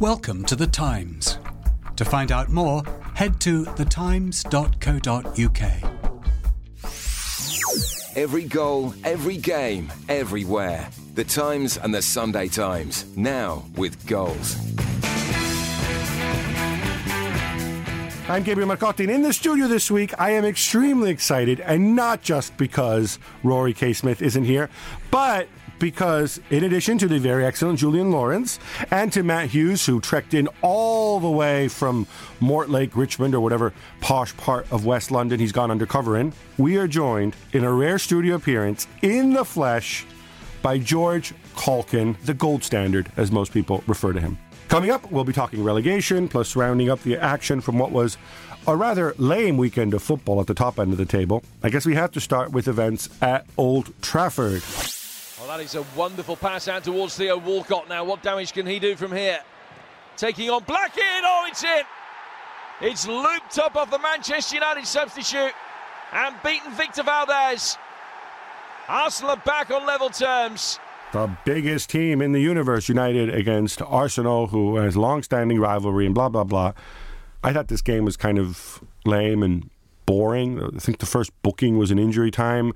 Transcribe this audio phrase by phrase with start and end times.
[0.00, 1.38] Welcome to The Times.
[1.96, 4.46] To find out more, head to thetimes.co.uk.
[8.16, 10.88] Every goal, every game, everywhere.
[11.16, 13.06] The Times and the Sunday Times.
[13.16, 14.56] Now with goals.
[18.28, 22.22] I'm Gabriele Marcotti, and in the studio this week, I am extremely excited, and not
[22.22, 23.92] just because Rory K.
[23.92, 24.70] Smith isn't here,
[25.10, 25.48] but
[25.78, 28.58] because in addition to the very excellent Julien Laurens
[28.90, 32.06] and to Matt Hughes, who trekked in all the way from
[32.40, 36.88] Mortlake, Richmond, or whatever posh part of West London he's gone undercover in, we are
[36.88, 40.04] joined in a rare studio appearance in the flesh
[40.62, 44.38] by George Caulkin, the gold standard, as most people refer to him.
[44.68, 48.18] Coming up, we'll be talking relegation, plus rounding up the action from what was
[48.66, 51.42] a rather lame weekend of football at the top end of the table.
[51.62, 54.62] I guess we have to start with events at Old Trafford.
[55.48, 58.04] Well, that is a wonderful pass out towards Theo Walcott now.
[58.04, 59.40] What damage can he do from here?
[60.18, 61.02] Taking on Blackett.
[61.24, 61.84] Oh, it's in.
[62.82, 65.54] It's looped up off the Manchester United substitute
[66.12, 67.78] and beaten Victor Valdes.
[68.88, 70.78] Arsenal are back on level terms.
[71.14, 76.28] The biggest team in the universe united against Arsenal, who has long-standing rivalry and blah
[76.28, 76.74] blah blah.
[77.42, 79.70] I thought this game was kind of lame and
[80.04, 80.62] boring.
[80.62, 82.74] I think the first booking was an injury time.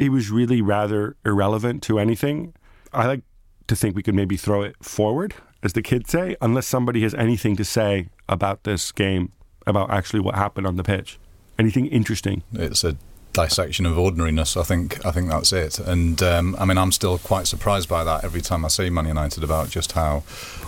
[0.00, 2.54] It was really rather irrelevant to anything.
[2.90, 3.22] I like
[3.66, 7.12] to think we could maybe throw it forward, as the kids say, unless somebody has
[7.14, 9.30] anything to say about this game,
[9.66, 11.18] about actually what happened on the pitch.
[11.58, 12.42] Anything interesting?
[12.54, 12.96] It's a
[13.32, 14.56] dissection of ordinariness.
[14.56, 15.78] I think I think that's it.
[15.78, 19.06] And um, I mean, I'm still quite surprised by that every time I see Man
[19.06, 20.22] United about just how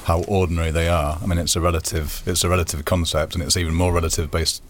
[0.04, 1.18] how ordinary they are.
[1.22, 4.62] I mean, it's a relative it's a relative concept, and it's even more relative based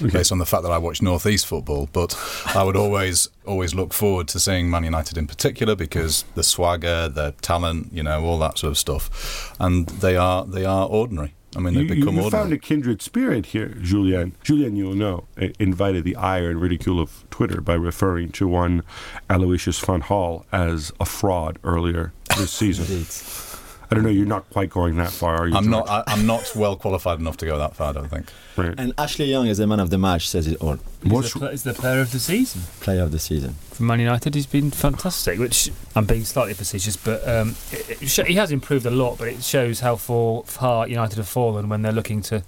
[0.00, 0.10] okay.
[0.10, 1.88] based on the fact that I watch Northeast football.
[1.92, 2.16] But
[2.54, 7.08] I would always always look forward to seeing Man United in particular because the swagger,
[7.08, 11.35] the talent, you know, all that sort of stuff, and they are they are ordinary.
[11.56, 12.30] I mean, they you, become you, ordinary.
[12.30, 14.34] found a kindred spirit here, Julien.
[14.42, 18.82] Julien, you'll know, eh, invited the ire and ridicule of Twitter by referring to one
[19.30, 22.84] Aloysius van Gaal as a fraud earlier this season.
[23.90, 24.10] I don't know.
[24.10, 25.54] You're not quite going that far, are you?
[25.54, 25.86] I'm George?
[25.86, 26.08] not.
[26.08, 27.90] I, am not well qualified enough to go that far.
[27.90, 28.32] I don't think.
[28.56, 28.74] Right.
[28.76, 30.78] And Ashley Young, as the man of the match, says it all.
[31.04, 33.54] What's- the, he's the player of the season Player of the season.
[33.70, 34.34] for Man United.
[34.34, 35.38] He's been fantastic.
[35.38, 39.18] Which I'm being slightly facetious, but um, it, it sh- he has improved a lot.
[39.18, 42.42] But it shows how far, far United have fallen when they're looking to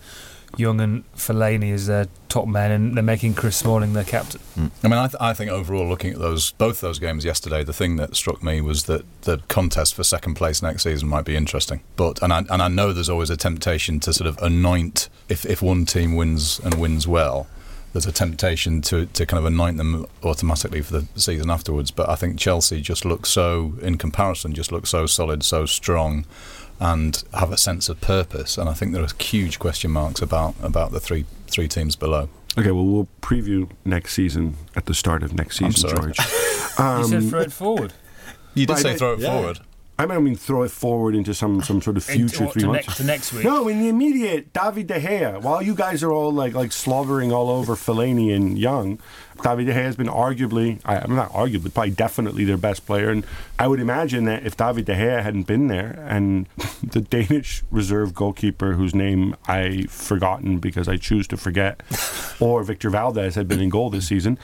[0.57, 4.41] Young and Fellaini as their top men, and they're making Chris Smalling their captain.
[4.57, 4.71] Mm.
[4.83, 7.73] I mean, I, th- I think overall, looking at those both those games yesterday, the
[7.73, 11.37] thing that struck me was that the contest for second place next season might be
[11.37, 11.83] interesting.
[11.97, 15.45] But and I and I know there's always a temptation to sort of anoint if
[15.45, 17.47] if one team wins and wins well.
[17.95, 21.91] There's a temptation to, to kind of anoint them automatically for the season afterwards.
[21.91, 26.27] But I think Chelsea just look so, in comparison, just look so solid, so strong,
[26.81, 28.59] and have a sense of purpose.
[28.59, 32.29] And I think there are huge question marks about, about the three three teams below.
[32.59, 36.13] Okay, well, we'll preview next season at the start of next I'm season, sorry.
[36.13, 36.19] George.
[36.19, 37.93] you said um, throw it forward.
[38.55, 39.31] You did say throw it yeah.
[39.33, 39.61] forward.
[40.01, 42.87] I mean, I mean, throw it forward into some some sort of future three months.
[42.87, 43.45] next, to next week.
[43.45, 45.43] No, in the immediate, David De Gea.
[45.43, 49.01] While you guys are all like like slobbering all over Fellaini and Young,
[49.43, 53.11] David De Gea has been arguably, I, I'm not arguably, probably definitely their best player.
[53.11, 53.27] And
[53.59, 56.47] I would imagine that if David De Gea hadn't been there, and
[56.83, 61.83] the Danish reserve goalkeeper whose name I've forgotten because I choose to forget,
[62.41, 64.39] or Victor Valdes had been in goal this season.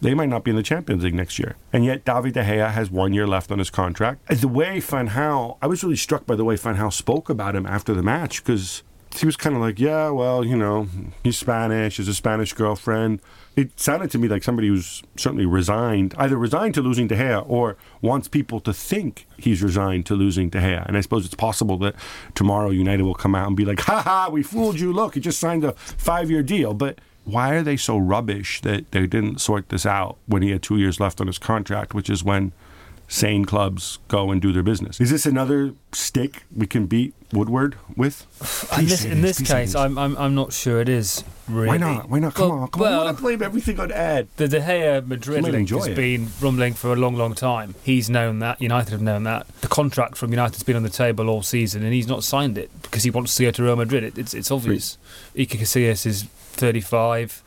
[0.00, 1.56] They might not be in the Champions League next year.
[1.72, 4.26] And yet, David De Gea has one year left on his contract.
[4.28, 7.56] The way Van Gaal, I was really struck by the way Van Gaal spoke about
[7.56, 8.82] him after the match because
[9.16, 10.86] he was kind of like, yeah, well, you know,
[11.24, 13.20] he's Spanish, he's a Spanish girlfriend.
[13.56, 17.44] It sounded to me like somebody who's certainly resigned, either resigned to losing De Gea
[17.48, 20.86] or wants people to think he's resigned to losing De Gea.
[20.86, 21.96] And I suppose it's possible that
[22.34, 24.92] tomorrow United will come out and be like, ha ha, we fooled you.
[24.92, 26.72] Look, he just signed a five year deal.
[26.74, 30.62] But why are they so rubbish that they didn't sort this out when he had
[30.62, 32.52] two years left on his contract, which is when
[33.10, 35.00] sane clubs go and do their business?
[35.00, 38.26] Is this another stick we can beat Woodward with?
[38.78, 41.22] in this, in this case, I'm, I'm I'm not sure it is.
[41.46, 41.68] Really.
[41.68, 42.08] Why not?
[42.08, 42.34] Why not?
[42.34, 43.00] Come Well- on, come well, on.
[43.00, 44.28] I want to blame everything on Ed.
[44.36, 45.94] The De Gea Madrid might link has it.
[45.96, 47.74] been rumbling for a long, long time.
[47.82, 48.60] He's known that.
[48.62, 49.46] United have known that.
[49.60, 52.70] The contract from United's been on the table all season, and he's not signed it
[52.82, 54.04] because he wants to go to Real Madrid.
[54.04, 54.96] It, it's it's obvious.
[55.36, 56.24] Iker Casillas is
[56.58, 57.42] 35.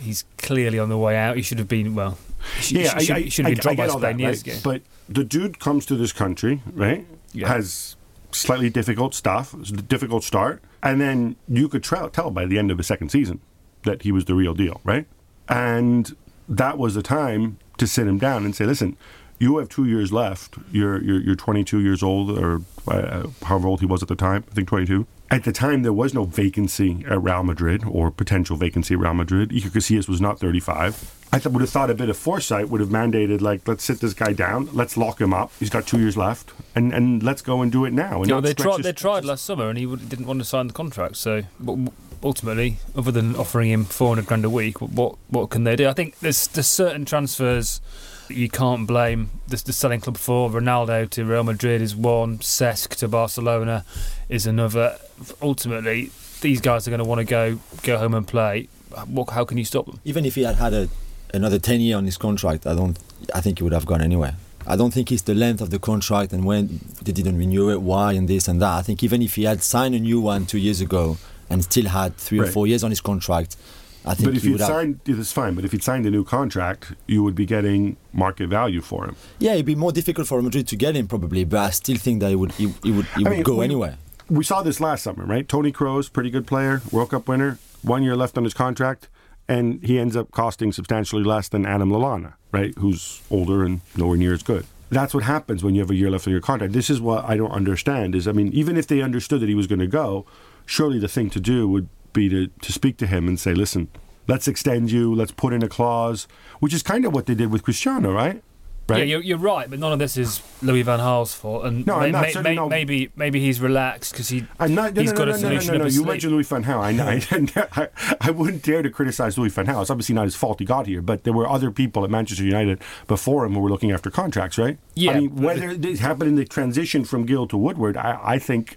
[0.00, 1.36] He's clearly on the way out.
[1.36, 2.18] He should have been well.
[2.60, 4.46] He Yeah, he should, I, he should have been dropped I by Spain that, years
[4.46, 4.56] right?
[4.58, 4.60] ago.
[4.62, 7.06] But the dude comes to this country, right?
[7.32, 7.48] Yeah.
[7.48, 7.96] Has
[8.32, 9.54] slightly difficult stuff,
[9.88, 13.40] difficult start, and then you could tra- tell by the end of the second season
[13.84, 15.06] that he was the real deal, right?
[15.48, 16.14] And
[16.48, 18.96] that was the time to sit him down and say, listen,
[19.38, 20.56] You have two years left.
[20.72, 24.44] You're you're, you're 22 years old, or uh, however old he was at the time.
[24.50, 25.06] I think 22.
[25.28, 29.14] At the time, there was no vacancy at Real Madrid or potential vacancy at Real
[29.14, 29.50] Madrid.
[29.50, 31.28] Iker Casillas was not 35.
[31.32, 33.98] I th- would have thought a bit of foresight would have mandated, like, let's sit
[34.00, 35.50] this guy down, let's lock him up.
[35.58, 38.22] He's got two years left, and, and let's go and do it now.
[38.22, 38.84] And they tried.
[38.84, 41.16] They tried last summer, and he would, didn't want to sign the contract.
[41.16, 41.76] So, but
[42.22, 45.88] ultimately, other than offering him four hundred grand a week, what what can they do?
[45.88, 47.80] I think there's there's certain transfers
[48.28, 50.50] you can't blame the, the selling club for.
[50.50, 52.38] Ronaldo to Real Madrid is one.
[52.38, 53.84] Cesc to Barcelona
[54.28, 54.98] is another.
[55.40, 58.68] Ultimately, these guys are going to want to go go home and play.
[59.06, 60.00] What, how can you stop them?
[60.04, 60.88] Even if he had had a,
[61.34, 62.98] another 10 year on his contract, I don't.
[63.34, 64.36] I think he would have gone anywhere.
[64.68, 67.80] I don't think it's the length of the contract and when they didn't renew it,
[67.80, 68.74] why, and this and that.
[68.74, 71.18] I think even if he had signed a new one two years ago
[71.48, 73.56] and still had three or four years on his contract,
[74.06, 74.68] I think But if he you'd would have.
[74.68, 75.54] signed, it's fine.
[75.54, 79.16] But if he'd signed a new contract, you would be getting market value for him.
[79.40, 82.20] Yeah, it'd be more difficult for Madrid to get him probably, but I still think
[82.20, 83.98] that he would he, he would he I would mean, go we- anywhere.
[84.28, 85.48] We saw this last summer, right?
[85.48, 89.08] Toni Kroos, pretty good player, World Cup winner, one year left on his contract,
[89.48, 92.74] and he ends up costing substantially less than Adam Lallana, right?
[92.78, 94.66] Who's older and nowhere near as good.
[94.90, 96.72] That's what happens when you have a year left on your contract.
[96.72, 98.14] This is what I don't understand.
[98.16, 100.26] Is I mean, even if they understood that he was going to go,
[100.64, 103.88] surely the thing to do would be to, to speak to him and say, listen,
[104.26, 106.26] let's extend you, let's put in a clause,
[106.60, 108.42] which is kind of what they did with Cristiano, right?
[108.88, 108.98] Right.
[108.98, 111.64] Yeah, you're, you're right, but none of this is Louis Van Gaal's fault.
[111.64, 114.94] And No, may- not may- may- no- maybe maybe he's relaxed because he I'm not.
[114.94, 115.90] No, he's no, got no, a no, solution no, no, no.
[115.90, 116.78] You mentioned Louis van Gaal.
[116.78, 119.80] I, I, I, I wouldn't dare to criticize Louis van Gaal.
[119.82, 122.44] It's obviously not his fault he got here, but there were other people at Manchester
[122.44, 124.78] United before him who were looking after contracts, right?
[124.94, 128.38] Yeah, I mean, whether it happened in the transition from Gill to Woodward, I, I
[128.38, 128.76] think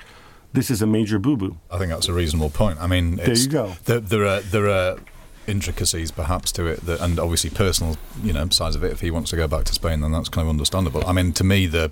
[0.54, 1.57] this is a major boo boo.
[1.72, 2.80] I think that's a reasonable point.
[2.81, 3.74] I mean, There you go.
[3.86, 4.98] There, there are there are
[5.48, 8.92] intricacies perhaps to it, that, and obviously personal, you know, sides of it.
[8.92, 11.04] If he wants to go back to Spain, then that's kind of understandable.
[11.06, 11.92] I mean, to me, the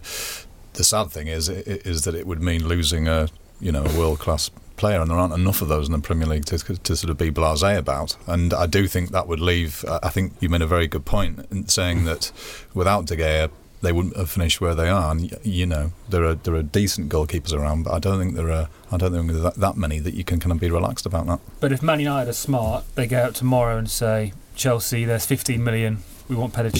[0.74, 4.20] the sad thing is is that it would mean losing a you know a world
[4.20, 7.10] class player, and there aren't enough of those in the Premier League to, to sort
[7.10, 8.16] of be blasé about.
[8.28, 9.84] And I do think that would leave.
[10.04, 12.32] I think you made a very good point in saying that
[12.74, 13.50] without De Gea.
[13.82, 17.10] They wouldn't have finished where they are, and you know there are there are decent
[17.10, 19.78] goalkeepers around, but I don't think there are I don't think there are that, that
[19.78, 21.40] many that you can kind of be relaxed about that.
[21.60, 25.64] But if Man United are smart, they go out tomorrow and say, Chelsea, there's 15
[25.64, 26.72] million, we want Petr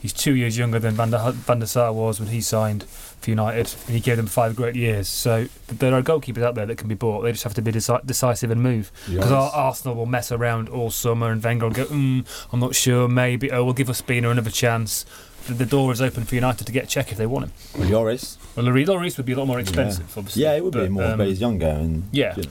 [0.00, 3.28] He's two years younger than Van der, Van der Sar was when he signed for
[3.28, 5.08] United, and he gave them five great years.
[5.08, 7.20] So there are goalkeepers out there that can be bought.
[7.20, 8.90] They just have to be deci- decisive and move.
[9.06, 9.50] Because Yes.
[9.52, 13.52] Arsenal will mess around all summer, and Wenger will go, mm, I'm not sure, maybe,
[13.52, 15.04] oh, we'll give Ospina another chance.
[15.46, 17.52] The, the door is open for United to get Cech if they want him.
[17.88, 18.36] Lloris.
[18.56, 20.42] Well, Lloris Lloris would be a lot more expensive, obviously.
[20.42, 22.36] Yeah, it would be more, um, but he's younger and yeah.
[22.36, 22.50] you know.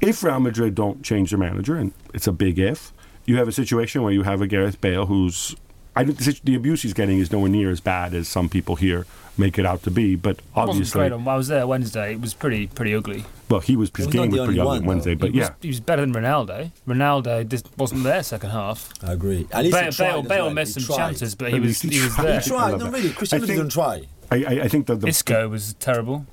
[0.00, 2.92] If Real Madrid don't change their manager, and it's a big if,
[3.24, 5.56] you have a situation where you have a Gareth Bale who's.
[5.98, 8.76] I think the, the abuse he's getting is nowhere near as bad as some people
[8.76, 9.06] here
[9.38, 11.12] make it out to be, but It wasn't obviously, great.
[11.28, 12.12] I was there Wednesday.
[12.12, 13.24] It was pretty pretty ugly.
[13.48, 15.56] well, he was his was game was pretty ugly one, Wednesday, but he yeah, was,
[15.62, 16.70] he was better than Ronaldo.
[16.86, 18.92] Ronaldo just wasn't there second half.
[19.04, 19.46] I agree.
[19.52, 20.54] At least Bale, tried Bale, Bale well.
[20.54, 21.04] missed He some tried.
[21.08, 22.24] chances, but At he was he he was tried.
[22.26, 22.40] there.
[22.40, 22.70] He tried.
[22.72, 22.92] love No, that.
[22.92, 23.10] really.
[23.10, 24.02] Cristiano didn't try.
[24.30, 26.26] I, I, I think that the, Isco was terrible.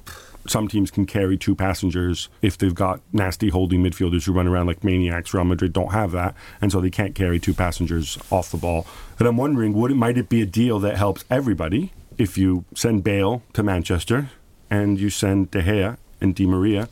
[0.47, 4.65] some teams can carry two passengers if they've got nasty holding midfielders who run around
[4.65, 5.31] like maniacs.
[5.33, 8.87] Real Madrid don't have that, and so they can't carry two passengers off the ball.
[9.19, 12.65] And I'm wondering, would it might it be a deal that helps everybody if you
[12.73, 14.29] send Bale to Manchester
[14.69, 16.89] and you send De Gea and Di Maria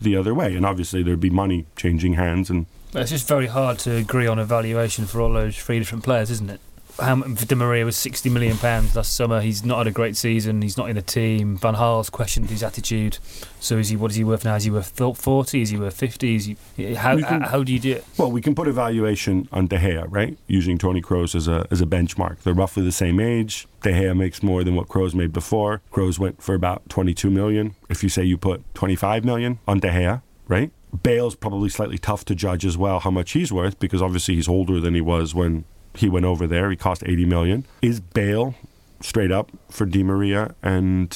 [0.00, 0.54] the other way?
[0.54, 4.38] And obviously there'd be money changing hands, and it's just very hard to agree on
[4.38, 6.60] a valuation for all those three different players, isn't it?
[7.00, 9.40] How Di Maria was sixty million pounds last summer.
[9.40, 10.62] He's not had a great season.
[10.62, 11.56] He's not in the team.
[11.56, 13.18] Van Gaal's questioned his attitude.
[13.60, 13.96] So is he?
[13.96, 14.56] What is he worth now?
[14.56, 15.62] Is he worth forty?
[15.62, 16.34] Is he worth fifty?
[16.36, 16.44] Is
[16.76, 16.94] he?
[16.94, 18.04] How, can- how do you do it?
[18.18, 20.36] Well, we can put a valuation on De Gea, right?
[20.46, 22.38] Using Toni Kroos as a as a benchmark.
[22.42, 23.66] They're roughly the same age.
[23.82, 25.80] De Gea makes more than what Kroos made before.
[25.92, 27.74] Kroos went for about 22 million.
[27.88, 30.70] If you say you put 25 million on De Gea, right?
[31.02, 34.46] Bale's probably slightly tough to judge as well how much he's worth because obviously he's
[34.46, 36.70] older than he was when he went over there.
[36.70, 37.64] He cost 80 million.
[37.82, 38.54] Is Bale
[39.00, 41.10] straight up for Di Maria and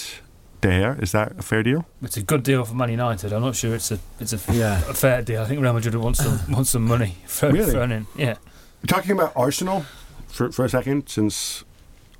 [0.60, 1.02] De Gea?
[1.02, 1.86] Is that a fair deal?
[2.02, 3.32] It's a good deal for Man United.
[3.32, 4.78] I'm not sure it's a it's a, Yeah.
[4.88, 5.42] a fair deal.
[5.42, 7.70] I think Real Madrid wants some wants some money for Really?
[7.72, 8.06] thrown in.
[8.16, 8.36] Yeah.
[8.86, 9.84] Talking about Arsenal
[10.28, 11.64] for, for a second, since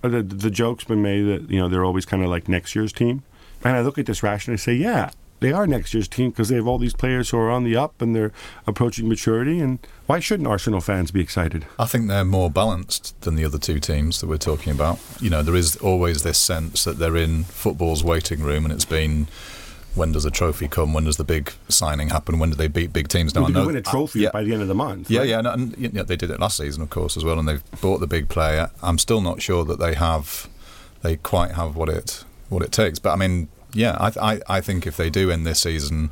[0.02, 2.74] uh, the, the joke's been made that you know they're always kind of like next
[2.74, 3.22] year's team,
[3.62, 5.10] and I look at this rationally and say, yeah,
[5.40, 7.76] they are next year's team because they have all these players who are on the
[7.76, 8.32] up and they're
[8.66, 9.60] approaching maturity.
[9.60, 11.66] And why shouldn't Arsenal fans be excited?
[11.78, 14.98] I think they're more balanced than the other two teams that we're talking about.
[15.20, 18.84] You know, there is always this sense that they're in football's waiting room, and it's
[18.84, 19.26] been
[19.94, 20.92] when does a trophy come?
[20.92, 22.38] When does the big signing happen?
[22.38, 23.34] When do they beat big teams?
[23.34, 24.30] Well, I they know- win a trophy uh, yeah.
[24.30, 25.10] by the end of the month.
[25.10, 25.28] Yeah, right?
[25.28, 27.62] yeah, no, and yeah, they did it last season, of course, as well, and they've
[27.80, 28.70] bought the big player.
[28.82, 30.48] I'm still not sure that they have
[31.02, 32.98] they quite have what it what it takes.
[32.98, 36.10] But I mean, yeah, I, I, I think if they do end this season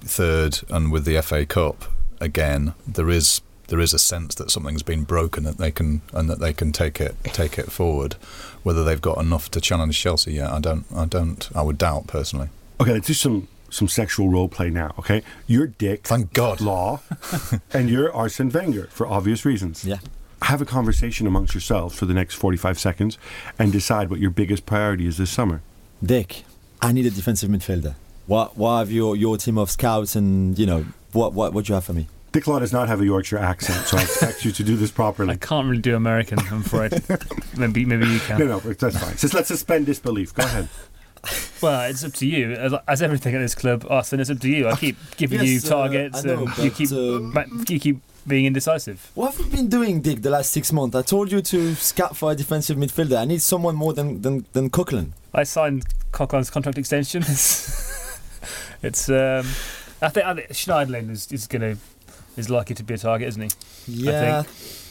[0.00, 1.84] third and with the FA Cup
[2.20, 6.28] again, there is there is a sense that something's been broken that they can and
[6.28, 8.14] that they can take it take it forward.
[8.62, 12.06] Whether they've got enough to challenge Chelsea yet, I don't I don't I would doubt
[12.06, 12.48] personally.
[12.80, 14.94] Okay, let's do some some sexual role play now.
[14.98, 16.06] Okay, you're Dick.
[16.06, 16.60] Thank God.
[16.60, 17.00] Law,
[17.72, 19.84] and you're Arsene Wenger for obvious reasons.
[19.84, 19.98] Yeah.
[20.42, 23.16] Have a conversation amongst yourselves for the next 45 seconds
[23.60, 25.62] and decide what your biggest priority is this summer.
[26.02, 26.42] Dick,
[26.82, 27.94] I need a defensive midfielder.
[28.26, 31.70] What what have your your team of scouts and you know what what what do
[31.70, 32.08] you have for me?
[32.32, 34.90] Dick Law does not have a Yorkshire accent, so I expect you to do this
[34.90, 35.32] properly.
[35.34, 37.02] I can't really do American, I'm afraid.
[37.56, 38.38] maybe maybe you can.
[38.38, 39.16] No, no, that's fine.
[39.16, 40.34] Just let's suspend disbelief.
[40.34, 40.68] Go ahead.
[41.62, 42.50] Well, it's up to you.
[42.54, 44.68] As, as everything at this club, Austin, it's up to you.
[44.68, 48.00] I keep giving Yes, you uh, targets, I know, and you keep um, you keep
[48.26, 49.08] being indecisive.
[49.14, 50.96] What have you been doing, Dick, the last six months?
[50.96, 53.16] I told you to scout for a defensive midfielder.
[53.16, 55.12] I need someone more than than, than Coquelin.
[55.34, 57.22] I signed Coquelin's contract extension.
[57.22, 58.20] It's,
[58.82, 59.46] it's um,
[60.02, 61.76] I think, I think Schneiderlin is, is gonna
[62.36, 63.50] is likely to be a target, isn't he?
[63.86, 64.42] Yeah, I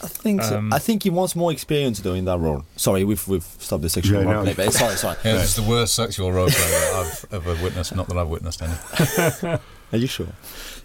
[0.06, 0.58] think, so.
[0.58, 2.64] Um, I think he wants more experience though in that role.
[2.76, 4.54] Sorry, we've we've stopped the sexual Yeah, role no.
[4.54, 5.16] play, but sorry, sorry.
[5.24, 7.94] Yeah, this is the worst sexual role play that I've ever witnessed.
[7.94, 9.58] Not that I've witnessed any.
[9.92, 10.28] Are you sure?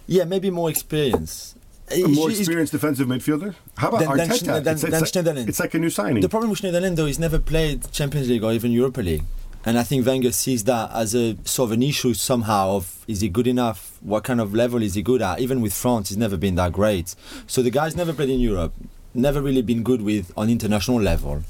[0.06, 1.54] Yeah, maybe more experience.
[1.90, 3.54] A more experienced defensive midfielder?
[3.78, 4.38] How about Then- then Arteta?
[4.38, 6.20] Schne- then- it's, then it's, like, it's like a new signing.
[6.20, 9.22] The problem with Schneiderlin though, he's never played Champions League or even Europa League.
[9.68, 13.20] And I think Wenger sees that as a sort of an issue somehow of is
[13.20, 13.98] he good enough?
[14.00, 15.40] What kind of level is he good at?
[15.40, 17.14] Even with France, he's never been that great.
[17.46, 18.72] So the guy's never played in Europe,
[19.12, 21.42] never really been good with on international level.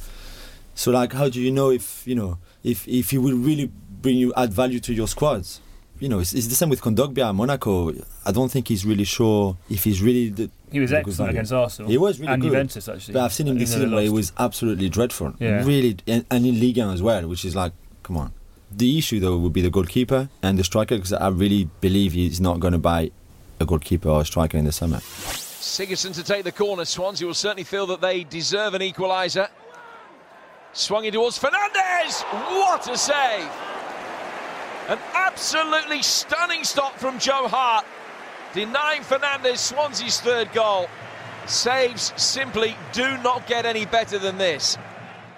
[0.75, 3.71] So like, how do you know if you know if if he will really
[4.03, 5.61] bring you add value to your squads?
[6.01, 7.93] You know, it's, it's the same with Kondogbia at Monaco.
[8.27, 10.51] I don't think he's really sure if he's really the.
[10.73, 11.89] He was excellent against Arsenal.
[11.89, 12.49] He was really and good.
[12.49, 13.15] Juventus actually.
[13.15, 15.35] But I've seen him this season where he was absolutely dreadful.
[15.39, 15.65] Yeah.
[15.65, 17.73] Really, and, and in Ligue 1 as well, which is like,
[18.09, 18.33] come on.
[18.71, 22.41] The issue though would be the goalkeeper and the striker because I really believe he's
[22.41, 23.11] not going to buy
[23.61, 24.97] a goalkeeper or a striker in the summer.
[24.97, 26.85] Sigurdsson to take the corner.
[26.85, 29.49] Swansea will certainly feel that they deserve an equaliser.
[30.73, 32.23] Swung in towards Fernandez.
[32.23, 33.51] What a save!
[34.89, 37.85] An absolutely stunning stop from Joe Hart,
[38.55, 40.89] denying Fernandez Swansea's third goal.
[41.47, 44.79] Saves simply do not get any better than this.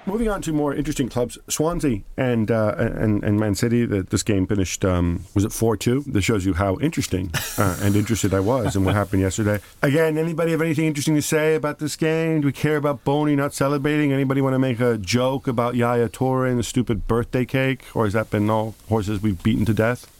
[0.06, 3.84] Moving on to more interesting clubs, Swansea and uh, and and Man City.
[3.84, 6.02] That this game finished um, was it four two.
[6.06, 9.60] This shows you how interesting uh, and interested I was in what happened yesterday.
[9.82, 12.40] Again, anybody have anything interesting to say about this game?
[12.40, 14.12] Do we care about Bony not celebrating?
[14.12, 18.04] Anybody want to make a joke about Yaya Toure and the stupid birthday cake, or
[18.04, 20.10] has that been all horses we've beaten to death?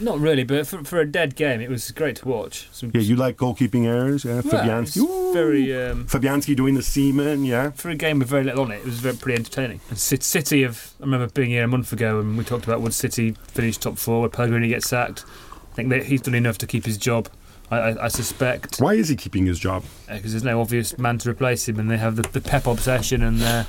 [0.00, 2.68] Not really, but for, for a dead game, it was great to watch.
[2.72, 4.40] Some, Yeah, you like goalkeeping errors, yeah?
[4.42, 7.70] Fabianski, very um, Fabianski doing the seaman, yeah.
[7.70, 9.80] for a game with very little on it, it was very pretty entertaining.
[9.88, 12.80] And Ci- City of I remember being here a month ago and we talked about
[12.80, 15.24] would City finish top four, would Pellegrini gets sacked.
[15.72, 17.28] I think that he's done enough to keep his job.
[17.70, 19.84] I, I, I suspect Why is he keeping his job?
[20.08, 23.22] because there's no obvious man to replace him, and they have the, the Pep obsession,
[23.22, 23.66] and their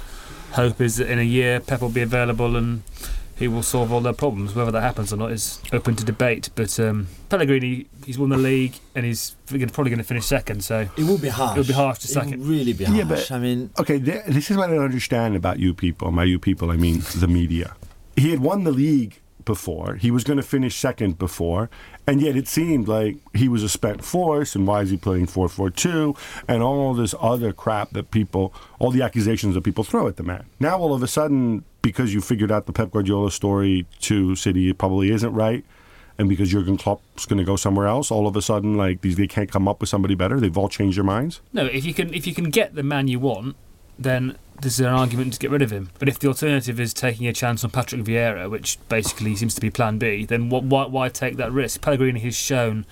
[0.52, 2.84] hope is that in a year Pep will be available and
[3.38, 4.56] he will solve all their problems.
[4.56, 6.50] Whether that happens or not is open to debate.
[6.56, 10.63] But um, Pellegrini, he's won the league and he's probably going to finish second.
[10.63, 11.56] So It will be harsh.
[11.56, 12.29] It would be harsh to second.
[12.29, 12.39] It him.
[12.41, 12.98] would really be harsh.
[12.98, 16.12] Yeah, but- I mean, Okay, this is what I don't understand about you people.
[16.12, 17.75] By you people, I mean the media.
[18.15, 19.96] He had won the league before.
[19.96, 21.70] He was going to finish second before,
[22.06, 24.56] and yet it seemed like he was a spent force.
[24.56, 26.15] And why is he playing four four two?
[26.50, 30.24] And all this other crap that people, all the accusations that people throw at the
[30.24, 30.46] man.
[30.60, 34.74] Now all of a sudden, because you figured out the Pep Guardiola story to City
[34.74, 35.63] probably isn't right.
[36.17, 39.15] And because Jurgen Klopp's going to go somewhere else, all of a sudden, like these,
[39.15, 40.38] they can't come up with somebody better.
[40.38, 41.39] They've all changed their minds.
[41.53, 43.56] no, if you can if you can get the man you want,
[43.98, 45.91] then there's an argument to get rid of him.
[45.98, 49.62] But if the alternative is taking a chance on Patrick Vieira, which basically seems to
[49.62, 51.79] be Plan B, then what, why, why take that risk?
[51.79, 52.86] Pellegrini has shown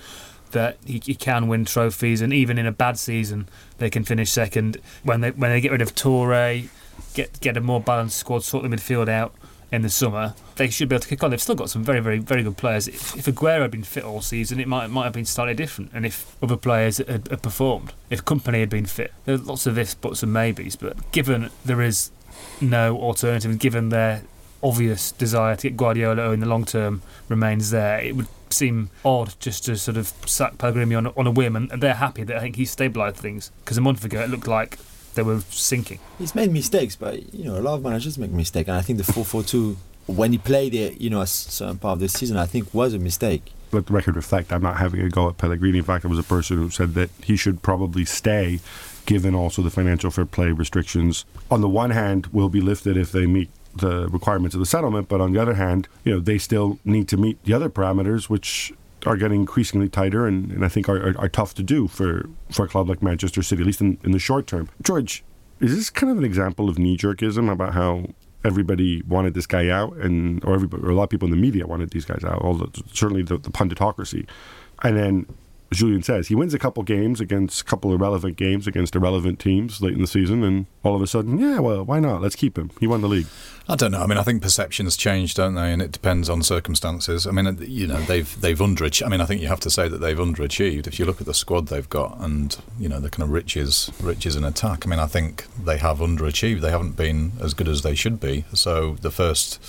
[0.52, 4.30] that he, he can win trophies, and even in a bad season, they can finish
[4.30, 4.78] second.
[5.02, 6.68] When they when they get rid of Toure,
[7.14, 9.34] get get a more balanced squad, sort the midfield out
[9.72, 11.30] in the summer, they should be able to kick on.
[11.30, 12.86] They've still got some very, very, very good players.
[12.86, 15.90] If, if Aguero had been fit all season, it might might have been slightly different.
[15.92, 19.78] And if other players had, had performed, if Kompany had been fit, there's lots of
[19.78, 20.76] ifs, buts, and maybes.
[20.76, 22.10] But given there is
[22.60, 24.22] no alternative, and given their
[24.62, 29.34] obvious desire to get Guardiola in the long term remains there, it would seem odd
[29.40, 31.56] just to sort of sack Pellegrini on, on a whim.
[31.56, 34.46] And they're happy that I think he's stabilised things because a month ago it looked
[34.46, 34.78] like
[35.16, 35.98] they were sinking.
[36.18, 38.98] he's made mistakes, but you know, a lot of managers make mistakes, and I think
[38.98, 42.46] the four-four-two when he played it, you know, a certain part of the season, I
[42.46, 43.52] think was a mistake.
[43.72, 45.78] let the record reflect I'm not having a go at Pellegrini.
[45.78, 48.60] In fact, I was a person who said that he should probably stay,
[49.04, 51.24] given also the financial fair play restrictions.
[51.50, 55.08] On the one hand, will be lifted if they meet the requirements of the settlement,
[55.08, 58.30] but on the other hand, you know, they still need to meet the other parameters,
[58.30, 58.72] which
[59.06, 62.28] are getting increasingly tighter and, and I think are, are, are tough to do for,
[62.50, 64.68] for a club like Manchester City, at least in, in the short term.
[64.82, 65.24] George,
[65.60, 68.06] is this kind of an example of knee jerkism about how
[68.44, 71.40] everybody wanted this guy out, and or everybody, or a lot of people in the
[71.40, 74.26] media wanted these guys out, although certainly the, the punditocracy,
[74.82, 75.26] and then
[75.72, 76.28] Julian says.
[76.28, 79.94] He wins a couple games against a couple of relevant games against irrelevant teams late
[79.94, 82.22] in the season, and all of a sudden, yeah, well, why not?
[82.22, 82.70] Let's keep him.
[82.78, 83.26] He won the league.
[83.68, 84.00] I don't know.
[84.00, 85.72] I mean, I think perceptions change, don't they?
[85.72, 87.26] And it depends on circumstances.
[87.26, 89.06] I mean, you know, they've they've underachieved.
[89.06, 90.86] I mean, I think you have to say that they've underachieved.
[90.86, 93.90] If you look at the squad they've got, and you know, the kind of riches
[94.00, 94.86] riches in attack.
[94.86, 96.60] I mean, I think they have underachieved.
[96.60, 98.44] They haven't been as good as they should be.
[98.54, 99.60] So the first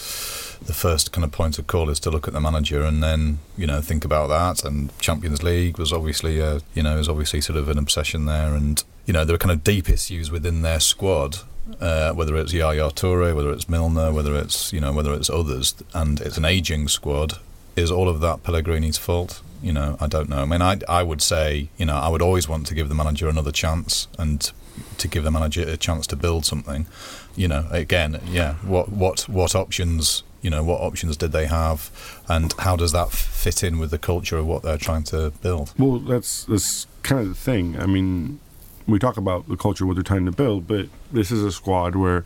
[0.65, 3.39] the first kind of point of call is to look at the manager and then
[3.57, 4.65] you know think about that.
[4.65, 8.53] And Champions League was obviously uh, you know is obviously sort of an obsession there,
[8.53, 11.37] and you know there are kind of deep issues within their squad.
[11.81, 15.75] Uh, whether it's Yaya Toure, whether it's Milner, whether it's you know whether it's others,
[15.93, 17.33] and it's an aging squad.
[17.75, 19.41] Is all of that Pellegrini's fault?
[19.61, 20.37] You know, I don't know.
[20.37, 22.95] I mean, I I would say you know I would always want to give the
[22.95, 24.49] manager another chance and
[24.97, 26.87] to give the manager a chance to build something.
[27.35, 28.55] You know, again, yeah.
[28.63, 31.91] What what what options you know what options did they have
[32.27, 35.73] and how does that fit in with the culture of what they're trying to build?
[35.77, 37.79] Well that's that's kind of the thing.
[37.79, 38.39] I mean
[38.87, 41.95] we talk about the culture what they're trying to build but this is a squad
[41.95, 42.23] where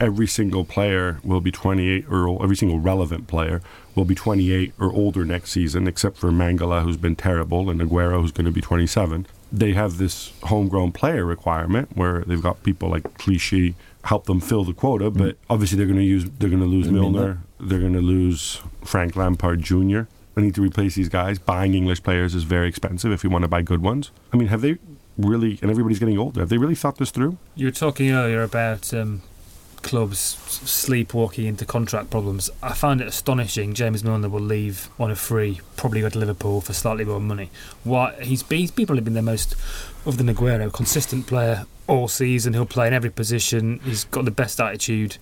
[0.00, 3.60] every single player will be 28 or every single relevant player
[3.94, 8.20] will be 28 or older next season except for Mangala who's been terrible and Aguero
[8.20, 12.88] who's going to be 27 they have this homegrown player requirement where they've got people
[12.88, 16.62] like Clichy help them fill the quota, but obviously they're going to use they're going
[16.62, 20.02] to lose Milner, they're going to lose Frank Lampard Jr.
[20.34, 21.38] They need to replace these guys.
[21.38, 24.10] Buying English players is very expensive if you want to buy good ones.
[24.32, 24.78] I mean, have they
[25.18, 25.58] really?
[25.60, 26.40] And everybody's getting older.
[26.40, 27.36] Have they really thought this through?
[27.54, 29.22] You were talking earlier about um,
[29.82, 32.50] clubs sleepwalking into contract problems.
[32.62, 33.74] I find it astonishing.
[33.74, 37.50] James Milner will leave on a free, probably go to Liverpool for slightly more money.
[37.84, 39.54] Why he's been, he's probably been the most
[40.06, 42.52] of the Aguero consistent player all season.
[42.54, 43.80] He'll play in every position.
[43.84, 45.18] He's got the best attitude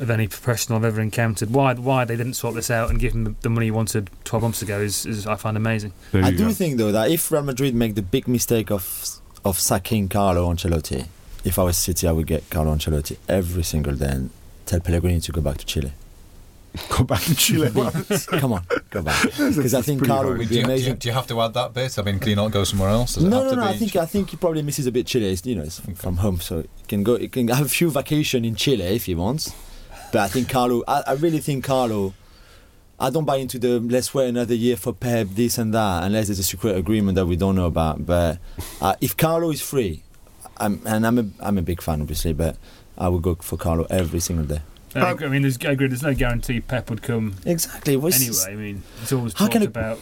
[0.00, 1.50] of any professional I've ever encountered.
[1.52, 4.42] Why why they didn't swap this out and give him the money he wanted 12
[4.42, 5.92] months ago is, is I find amazing.
[6.14, 6.52] I do go.
[6.52, 11.06] think though that if Real Madrid make the big mistake of of sacking Carlo Ancelotti,
[11.44, 14.30] if I was City, I would get Carlo Ancelotti every single day and
[14.66, 15.92] tell Pellegrini to go back to Chile.
[16.88, 17.70] Go back to Chile.
[18.26, 19.22] Come on, go back.
[19.36, 20.94] Because I think Carlo would be do amazing.
[20.94, 21.98] You, do you, have to add that bit?
[21.98, 23.14] I mean, can you not go somewhere else?
[23.14, 23.62] Does no, no, no.
[23.62, 25.30] I think I think he probably misses a bit Chile.
[25.30, 25.92] It's, you know, it's okay.
[25.92, 27.18] from home, so he can go.
[27.18, 29.54] He can have a few vacation in Chile if he wants.
[30.12, 30.82] But I think Carlo.
[30.88, 32.14] I, I really think Carlo.
[32.98, 36.28] I don't buy into the let's wait another year for Pep, this and that, unless
[36.28, 38.06] there's a secret agreement that we don't know about.
[38.06, 38.38] But
[38.80, 40.04] uh, if Carlo is free,
[40.56, 42.56] I'm, and I'm a, I'm a big fan, obviously, but
[42.96, 44.62] I would go for Carlo every single day.
[44.94, 45.88] I mean, there's, I agree.
[45.88, 47.36] There's no guarantee Pep would come.
[47.46, 47.96] Exactly.
[47.96, 49.98] What's anyway, I mean, it's always talked about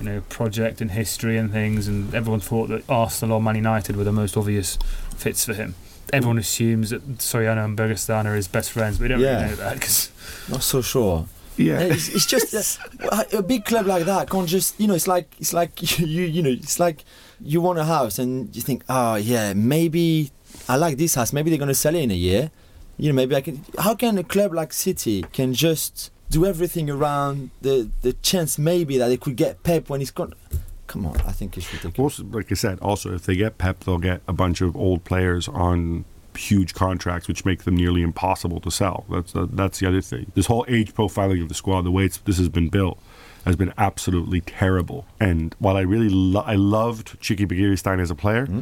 [0.00, 3.96] you know project and history and things, and everyone thought that Arsenal or Man United
[3.96, 4.78] were the most obvious
[5.16, 5.74] fits for him.
[6.12, 9.36] Everyone assumes that Soriano and Begiristain are his best friends, but we don't yeah.
[9.36, 10.10] really know that because
[10.48, 11.26] not so sure.
[11.56, 15.06] Yeah, it's, it's just uh, a big club like that can't just you know it's
[15.06, 17.04] like it's like you you know it's like
[17.40, 20.30] you want a house and you think oh yeah maybe
[20.68, 22.50] I like this house maybe they're gonna sell it in a year
[22.98, 23.64] you know, maybe I can.
[23.78, 28.98] How can a club like City can just do everything around the the chance maybe
[28.98, 30.34] that they could get Pep when he's gone?
[30.86, 32.18] Come on, I think it's ridiculous.
[32.20, 35.04] Also, like I said, also if they get Pep, they'll get a bunch of old
[35.04, 36.04] players on
[36.36, 39.04] huge contracts, which make them nearly impossible to sell.
[39.10, 40.32] That's uh, that's the other thing.
[40.34, 42.98] This whole age profiling of the squad, the way this has been built,
[43.44, 45.06] has been absolutely terrible.
[45.18, 48.46] And while I really lo- I loved Txiki Begiristain as a player.
[48.46, 48.60] Mm-hmm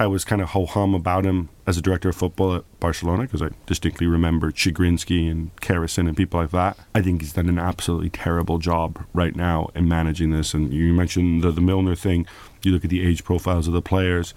[0.00, 3.22] I was kind of ho hum about him as a director of football at Barcelona
[3.22, 6.78] because I distinctly remember Chygrynskiy and Karasin and people like that.
[6.94, 10.54] I think he's done an absolutely terrible job right now in managing this.
[10.54, 12.26] And you mentioned the, the Milner thing.
[12.62, 14.34] You look at the age profiles of the players.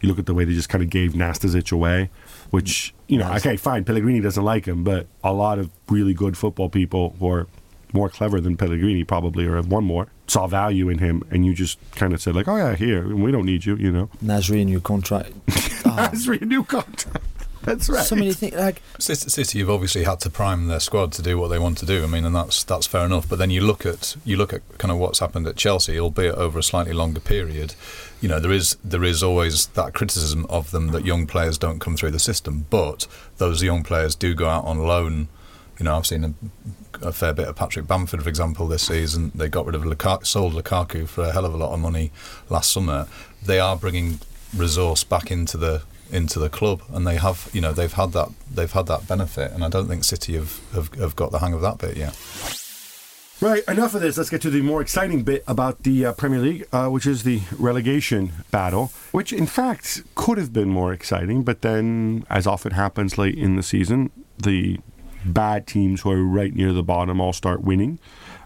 [0.00, 2.10] You look at the way they just kind of gave Nastasic away,
[2.50, 6.36] which, you know, okay, fine, Pellegrini doesn't like him, but a lot of really good
[6.36, 7.46] football people who are
[7.94, 11.54] more clever than Pellegrini probably, or have won more, saw value in him, and you
[11.54, 14.10] just kind of said like, "Oh yeah, here we don't need you," you know.
[14.22, 15.32] Nasri new contract.
[15.48, 15.52] oh.
[16.12, 17.24] Nasri new contract.
[17.64, 18.04] That's right.
[18.04, 21.48] So many things like City have obviously had to prime their squad to do what
[21.48, 22.04] they want to do.
[22.04, 23.28] I mean, and that's that's fair enough.
[23.28, 26.34] But then you look at you look at kind of what's happened at Chelsea, albeit
[26.34, 27.74] over a slightly longer period.
[28.20, 31.78] You know, there is there is always that criticism of them that young players don't
[31.78, 33.06] come through the system, but
[33.38, 35.28] those young players do go out on loan.
[35.78, 39.32] You know, I've seen a, a fair bit of Patrick Bamford, for example, this season.
[39.34, 42.12] They got rid of Lukaku, sold Lukaku for a hell of a lot of money
[42.48, 43.08] last summer.
[43.42, 44.20] They are bringing
[44.56, 45.82] resource back into the
[46.12, 49.50] into the club, and they have, you know, they've had that they've had that benefit,
[49.52, 52.16] and I don't think City have have, have got the hang of that bit yet.
[53.40, 54.16] Right, enough of this.
[54.16, 57.24] Let's get to the more exciting bit about the uh, Premier League, uh, which is
[57.24, 62.72] the relegation battle, which in fact could have been more exciting, but then, as often
[62.72, 64.78] happens late in the season, the
[65.24, 67.98] bad teams who are right near the bottom all start winning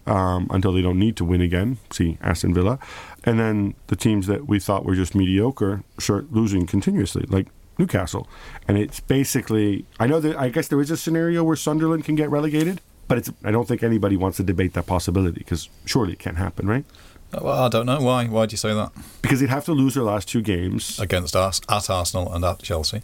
[0.07, 1.79] um, until they don't need to win again.
[1.91, 2.79] See Aston Villa.
[3.25, 8.29] And then the teams that we thought were just mediocre start losing continuously, like Newcastle.
[8.67, 12.15] And it's basically, I know that, I guess there is a scenario where Sunderland can
[12.15, 12.81] get relegated.
[13.07, 16.37] But it's, I don't think anybody wants to debate that possibility because surely it can't
[16.37, 16.85] happen, right?
[17.33, 18.27] Uh, Well, I don't know why.
[18.27, 18.93] Why do you say that?
[19.23, 20.99] Because they'd have to lose their last two games.
[21.01, 23.01] Against us, at Arsenal and at Chelsea.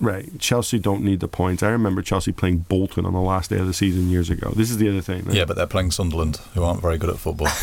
[0.00, 0.38] Right.
[0.38, 1.62] Chelsea don't need the points.
[1.62, 4.50] I remember Chelsea playing Bolton on the last day of the season years ago.
[4.56, 5.24] This is the other thing.
[5.24, 5.34] right?
[5.34, 7.48] Yeah, but they're playing Sunderland, who aren't very good at football.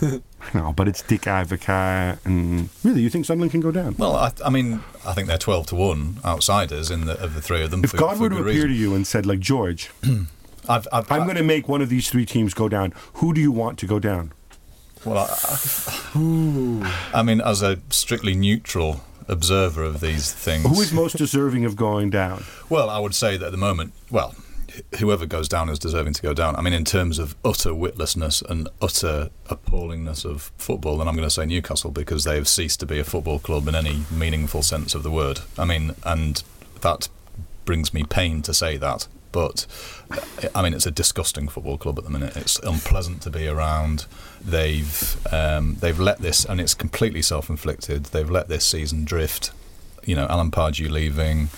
[0.54, 2.18] No, but it's Dick Advocaat.
[2.24, 3.96] And really, you think Sunderland can go down?
[3.98, 7.42] well, I, I mean, I think they're twelve to one outsiders in the of the
[7.42, 7.82] three of them.
[7.82, 8.68] If for, God for were to appear reason.
[8.68, 9.90] to you and said, like, George,
[10.68, 13.40] I've, I've, I'm going to make one of these three teams go down, who do
[13.40, 14.32] you want to go down?
[15.04, 21.16] Well, I, I mean, as a strictly neutral observer of these things, Who is most
[21.16, 22.44] deserving of going down?
[22.68, 24.34] well, I would say that at the moment, well,
[24.98, 26.54] whoever goes down is deserving to go down.
[26.56, 31.26] I mean, in terms of utter witlessness and utter appallingness of football, then I'm going
[31.26, 34.62] to say Newcastle because they have ceased to be a football club in any meaningful
[34.62, 35.40] sense of the word.
[35.58, 36.42] I mean, and
[36.82, 37.08] that
[37.64, 39.06] brings me pain to say that.
[39.36, 39.66] But
[40.54, 42.38] I mean, it's a disgusting football club at the minute.
[42.38, 44.06] It's unpleasant to be around.
[44.40, 44.98] They've
[45.30, 48.06] um, they've let this, and it's completely self-inflicted.
[48.06, 49.50] They've let this season drift.
[50.06, 51.50] You know, Alan Pardew leaving,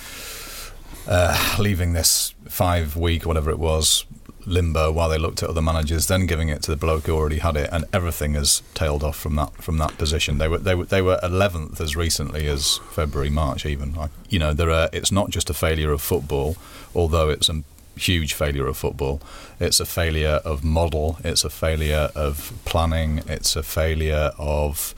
[1.07, 4.05] uh, leaving this five-week, whatever it was,
[4.49, 7.39] limbo while they looked at other managers, then giving it to the bloke who already
[7.39, 10.39] had it, and everything has tailed off from that from that position.
[10.39, 13.95] They were they were they were eleventh as recently as February, March, even.
[13.95, 14.89] Like, you know, there are.
[14.93, 16.57] It's not just a failure of football,
[16.95, 17.63] although it's a
[17.99, 19.21] huge failure of football.
[19.61, 21.19] It's a failure of model.
[21.25, 23.23] It's a failure of planning.
[23.27, 24.95] It's a failure of,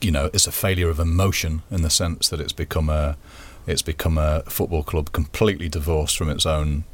[0.00, 3.16] you know, it's a failure of emotion in the sense that it's become a,
[3.66, 6.84] it's become a football club completely divorced from its own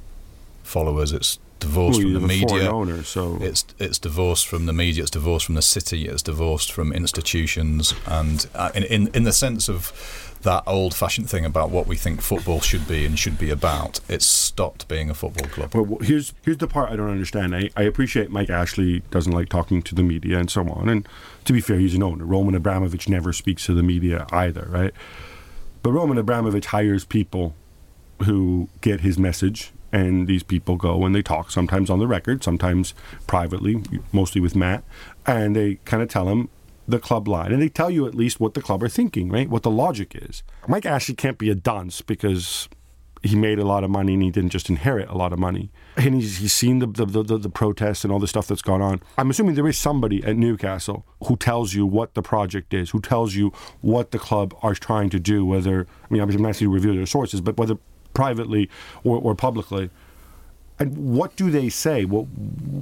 [0.63, 1.13] followers.
[1.13, 2.73] It's divorced Well, from the have a foreign media.
[2.73, 5.03] owner, so It's it's divorced from the media.
[5.03, 6.07] It's divorced from the city.
[6.09, 9.93] It's divorced from institutions, and uh, in, in in the sense of
[10.43, 14.25] that old-fashioned thing about what we think football should be and should be about, it's
[14.25, 15.75] stopped being a football club.
[15.75, 17.55] Well, here's here's the part I don't understand.
[17.55, 20.89] I, I appreciate Mike Ashley doesn't like talking to the media and so on.
[20.89, 21.07] And
[21.45, 22.25] to be fair, he's an owner.
[22.25, 24.95] Roman Abramovich never speaks to the media either, right?
[25.83, 27.55] But Roman Abramovich hires people
[28.25, 32.45] who get his message, and these people go and they talk, sometimes on the record,
[32.45, 32.95] sometimes
[33.27, 34.85] privately, mostly with Matt,
[35.27, 36.49] and they kind of tell him
[36.89, 39.49] the club line, and they tell you at least what the club are thinking, right?
[39.49, 40.43] What the logic is.
[40.67, 42.69] Mike Ashley can't be a dunce because
[43.23, 45.71] he made a lot of money and he didn't just inherit a lot of money.
[45.97, 48.81] And he's, he's seen the, the, the, the protests and all the stuff that's gone
[48.81, 49.03] on.
[49.19, 53.01] I'm assuming there is somebody at Newcastle who tells you what the project is, who
[53.01, 56.69] tells you what the club are trying to do, whether, I mean, I'm not asking
[56.69, 57.77] you to review their sources, but whether
[58.15, 58.69] privately
[59.05, 59.91] or, or publicly.
[60.79, 62.07] And what do they say?
[62.07, 62.27] What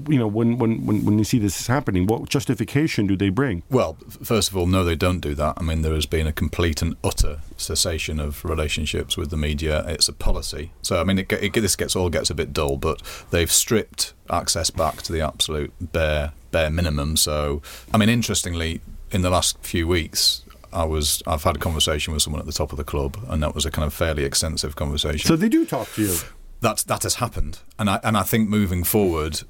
[0.08, 3.64] you know when, when, when, when you see this happening, what justification do they bring?
[3.70, 5.54] Well, first of all, no, they don't do that.
[5.56, 9.84] I mean, there has been a complete and utter cessation of relationships with the media.
[9.88, 10.70] It's a policy.
[10.80, 14.14] So, I mean, it, it, this gets all gets a bit dull, but they've stripped
[14.30, 17.16] access back to the absolute bare bare minimum.
[17.16, 17.62] So,
[17.92, 20.44] I mean, interestingly, in the last few weeks.
[20.72, 23.42] I was I've had a conversation with someone at the top of the club and
[23.42, 26.16] that was a kind of fairly extensive conversation So they do talk to you.
[26.60, 29.42] that that has happened, and I and I think moving forward,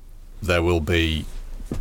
[0.42, 1.24] there will be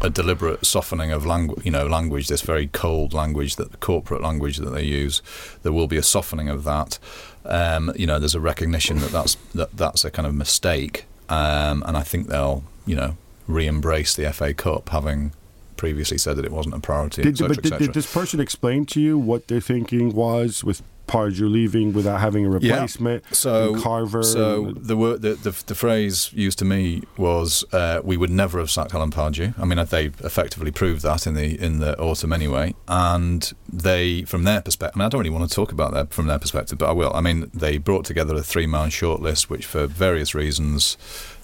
[0.02, 1.64] a deliberate softening of language.
[1.66, 2.28] You know, language.
[2.28, 5.22] This very cold language that the corporate language that they use.
[5.64, 7.00] There will be a softening of that.
[7.46, 11.84] Um, you know, there's a recognition that that's that that's a kind of mistake, um,
[11.86, 13.16] and I think they'll you know
[13.48, 15.32] re-embrace the FA Cup, having
[15.78, 18.86] previously said that it wasn't a priority, Did, etc., but did, did this person explain
[18.88, 23.24] to you what their thinking was with Pardew leaving without having a replacement?
[23.34, 24.24] So Carver.
[24.24, 28.30] So and- the, word, the the the phrase used to me was, uh, "We would
[28.30, 31.98] never have sacked Alan Pardew." I mean, they effectively proved that in the in the
[31.98, 32.76] autumn anyway.
[32.88, 36.12] And they, from their perspective, I, mean, I don't really want to talk about that
[36.12, 37.14] from their perspective, but I will.
[37.14, 40.98] I mean, they brought together a three-man shortlist, which for various reasons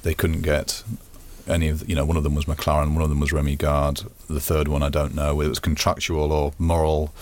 [0.03, 0.83] they couldn't get
[1.47, 4.03] any of you know one of them was McClaren, one of them was Remy Garde,
[4.29, 7.13] the third one I don't know whether it was contractual or moral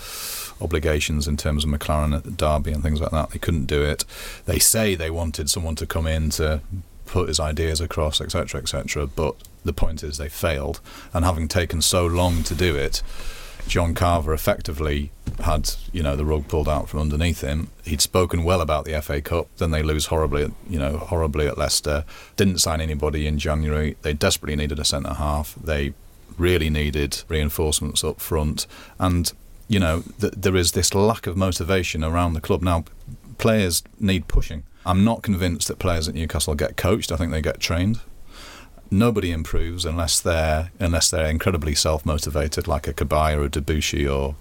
[0.60, 3.30] obligations in terms of McClaren at the Derby and things like that.
[3.30, 4.04] They couldn't do it.
[4.46, 6.60] They say they wanted someone to come in to
[7.06, 9.06] put his ideas across, etc., etc.
[9.06, 10.80] But the point is they failed,
[11.12, 13.02] and having taken so long to do it,
[13.66, 17.68] John Carver effectively had you know the rug pulled out from underneath him.
[17.84, 19.48] He'd spoken well about the FA Cup.
[19.56, 22.04] Then they lose horribly, at, you know, horribly at Leicester.
[22.36, 23.96] Didn't sign anybody in January.
[24.02, 25.54] They desperately needed a centre half.
[25.54, 25.94] They
[26.38, 28.66] really needed reinforcements up front,
[28.98, 29.32] and
[29.68, 32.84] you know th- there is this lack of motivation around the club now.
[33.38, 34.64] Players need pushing.
[34.84, 37.12] I'm not convinced that players at Newcastle get coached.
[37.12, 38.00] I think they get trained
[38.92, 44.08] nobody improves unless they're unless they're incredibly self motivated, like a Cabaye or a Debuchy
[44.08, 44.36] or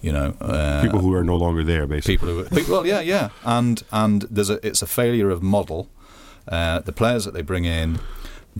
[0.00, 2.16] you know uh, people who are no longer there, basically.
[2.16, 5.88] People who, people, well, yeah, yeah, and and there's a it's a failure of model.
[6.48, 8.00] Uh, the players that they bring in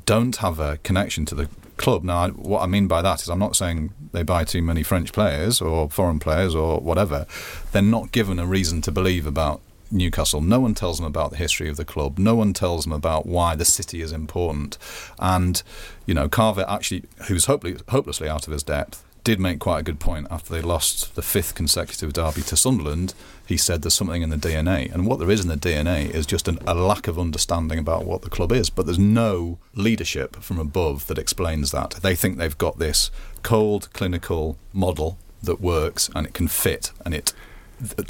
[0.07, 2.05] don't have a connection to the club.
[2.05, 5.13] Now, what I mean by that is, I'm not saying they buy too many French
[5.13, 7.27] players or foreign players or whatever.
[7.73, 10.41] They're not given a reason to believe about Newcastle.
[10.41, 12.19] No one tells them about the history of the club.
[12.19, 14.79] No one tells them about why the city is important.
[15.19, 15.63] And,
[16.07, 19.83] you know, Carver actually, who's hopelessly, hopelessly out of his depth, did make quite a
[19.83, 23.15] good point after they lost the fifth consecutive derby to Sunderland.
[23.47, 24.93] He said there's something in the DNA.
[24.93, 28.05] And what there is in the DNA is just an, a lack of understanding about
[28.05, 28.71] what the club is.
[28.71, 31.91] But there's no leadership from above that explains that.
[32.03, 33.11] They think they've got this
[33.43, 37.33] cold, clinical model that works and it can fit and it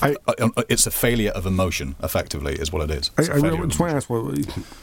[0.02, 0.16] I,
[0.68, 3.10] it's a failure of emotion, effectively, is what it is.
[3.16, 4.10] I, I just want to ask.
[4.10, 4.34] Well,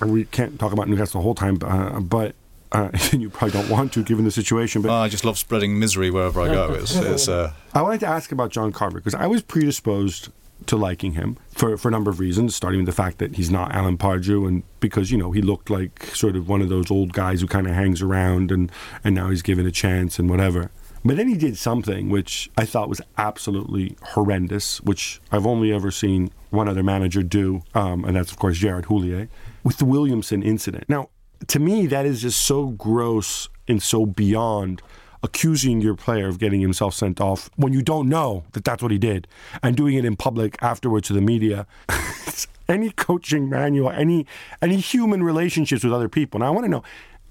[0.01, 2.35] we can't talk about Newcastle the whole time, uh, but
[2.71, 4.81] uh, you probably don't want to, given the situation.
[4.81, 6.73] But oh, I just love spreading misery wherever I go.
[6.73, 7.53] It's, it's uh...
[7.73, 10.29] I wanted to ask about John Carver because I was predisposed
[10.65, 13.49] to liking him for, for a number of reasons, starting with the fact that he's
[13.49, 16.89] not Alan Pardew, and because you know he looked like sort of one of those
[16.89, 18.71] old guys who kind of hangs around, and
[19.03, 20.71] and now he's given a chance and whatever.
[21.07, 25.89] But then he did something which I thought was absolutely horrendous, which I've only ever
[25.89, 29.29] seen one other manager do, um, and that's, of course, Gerard Houllier,
[29.63, 30.83] with the Williamson incident.
[30.89, 31.09] Now,
[31.47, 34.81] to me, that is just so gross and so beyond
[35.23, 38.91] accusing your player of getting himself sent off when you don't know that that's what
[38.91, 39.29] he did
[39.63, 41.65] and doing it in public afterwards to the media.
[42.67, 44.25] any coaching manual, any
[44.61, 46.41] any human relationships with other people.
[46.41, 46.83] Now I want to know,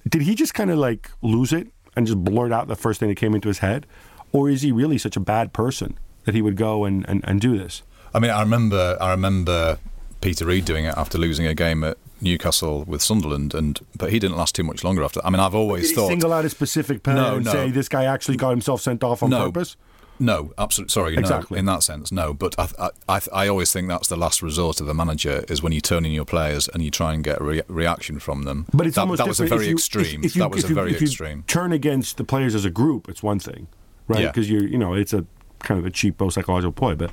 [0.08, 3.08] did he just kind of like lose it and just blurt out the first thing
[3.08, 3.86] that came into his head?
[4.32, 7.40] Or is he really such a bad person that he would go and, and, and
[7.40, 7.82] do this?
[8.12, 9.78] I mean, I remember I remember
[10.20, 14.18] Peter Reid doing it after losing a game at Newcastle with Sunderland, and but he
[14.18, 15.20] didn't last too much longer after.
[15.24, 17.52] I mean, I've always thought single out a specific player no, and no.
[17.52, 19.76] say this guy actually got himself sent off on no, purpose.
[20.18, 20.90] No, absolutely.
[20.90, 21.56] Sorry, exactly.
[21.56, 21.58] no.
[21.60, 22.32] In that sense, no.
[22.32, 25.72] But I, I, I, always think that's the last resort of a manager is when
[25.72, 28.66] you turn in your players and you try and get a re- reaction from them.
[28.72, 30.20] But it's that, almost that was a very you, extreme.
[30.20, 31.44] If, if you, that was a you, very extreme.
[31.46, 33.68] turn against the players as a group, it's one thing,
[34.08, 34.26] right?
[34.26, 34.60] Because yeah.
[34.60, 35.26] you you know it's a
[35.60, 36.94] kind of a cheapo psychological ploy.
[36.94, 37.10] But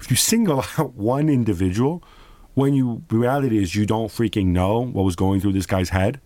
[0.00, 2.02] if you single out one individual,
[2.54, 5.90] when you the reality is you don't freaking know what was going through this guy's
[5.90, 6.20] head.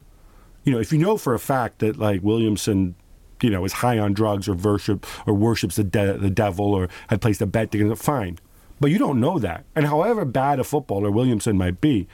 [0.65, 2.95] You know, if you know for a fact that like Williamson
[3.45, 6.89] you know, is high on drugs or worship or worships the de- the devil or
[7.09, 8.39] had placed a bet against fine.
[8.81, 9.65] But you don't know that.
[9.77, 12.09] And however bad a footballer Williamson might be,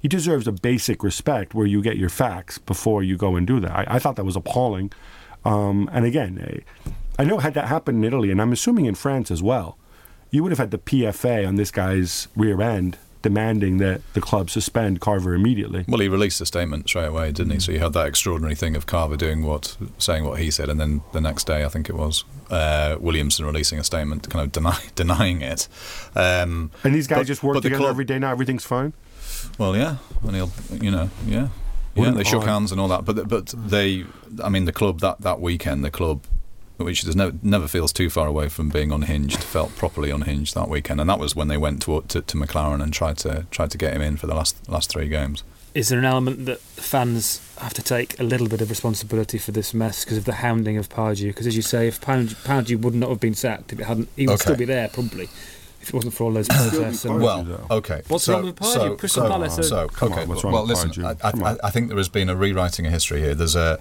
[0.00, 3.60] he deserves a basic respect where you get your facts before you go and do
[3.60, 3.70] that.
[3.70, 4.92] I, I thought that was appalling.
[5.44, 8.96] Um, and again, eh, I know had that happened in Italy, and I'm assuming in
[8.96, 9.78] France as well,
[10.32, 14.50] you would have had the PFA on this guy's rear end demanding that the club
[14.50, 15.84] suspend Carver immediately.
[15.88, 17.60] Well, he released a statement straight away, didn't he?
[17.60, 20.78] So you had that extraordinary thing of Carver doing what, saying what he said, and
[20.78, 24.52] then the next day, I think it was uh, Williamson releasing a statement, kind of
[24.52, 25.68] deny, denying it.
[26.14, 28.32] Um, and these guys but, just work together club, every day now.
[28.32, 28.92] Everything's fine.
[29.58, 31.48] Well, yeah, and he'll, you know, yeah.
[31.94, 34.06] Yeah, they shook hands and all that, but but they,
[34.42, 36.24] I mean, the club that, that weekend, the club
[36.76, 39.42] which is no, never feels too far away from being unhinged.
[39.42, 42.82] Felt properly unhinged that weekend, and that was when they went to, to, to McClaren
[42.82, 45.42] and tried to tried to get him in for the last last three games.
[45.74, 49.52] Is there an element that fans have to take a little bit of responsibility for
[49.52, 51.28] this mess because of the hounding of Pardew?
[51.28, 54.26] Because as you say, if Pardew would not have been sacked, if it hadn't, he
[54.26, 54.42] would okay.
[54.42, 55.30] still be there probably
[55.82, 57.04] if it wasn't for all those protests.
[57.04, 58.02] and well, okay.
[58.06, 58.72] What's so, wrong with Pardew?
[58.72, 59.68] So, Crystal so, Palace.
[59.68, 60.22] So, okay.
[60.22, 61.04] On, well, listen.
[61.04, 63.34] I, I, I, think there has been a rewriting of history here.
[63.34, 63.80] There's a,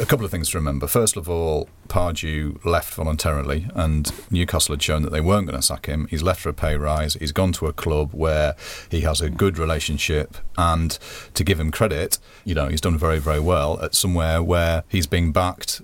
[0.00, 0.88] a couple of things to remember.
[0.88, 5.64] First of all, Pardew left voluntarily, and Newcastle had shown that they weren't going to
[5.64, 6.08] sack him.
[6.10, 7.14] He's left for a pay rise.
[7.14, 8.56] He's gone to a club where
[8.90, 10.98] he has a good relationship, and
[11.34, 15.06] to give him credit, you know, he's done very, very well at somewhere where he's
[15.06, 15.80] being backed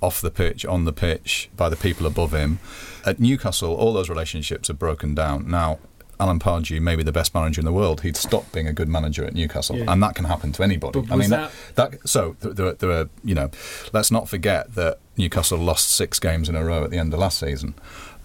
[0.00, 2.58] off the pitch, on the pitch, by the people above him.
[3.04, 5.50] At Newcastle, all those relationships have broken down.
[5.50, 5.78] Now,
[6.20, 8.00] Alan Pardew may be the best manager in the world.
[8.00, 9.84] He'd stop being a good manager at Newcastle, yeah.
[9.88, 11.06] and that can happen to anybody.
[11.10, 13.50] I mean, that, that, so there, there are, you know,
[13.92, 17.20] let's not forget that Newcastle lost six games in a row at the end of
[17.20, 17.74] last season.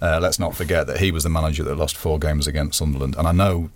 [0.01, 3.15] Uh, let's not forget that he was the manager that lost four games against Sunderland,
[3.15, 3.69] and I know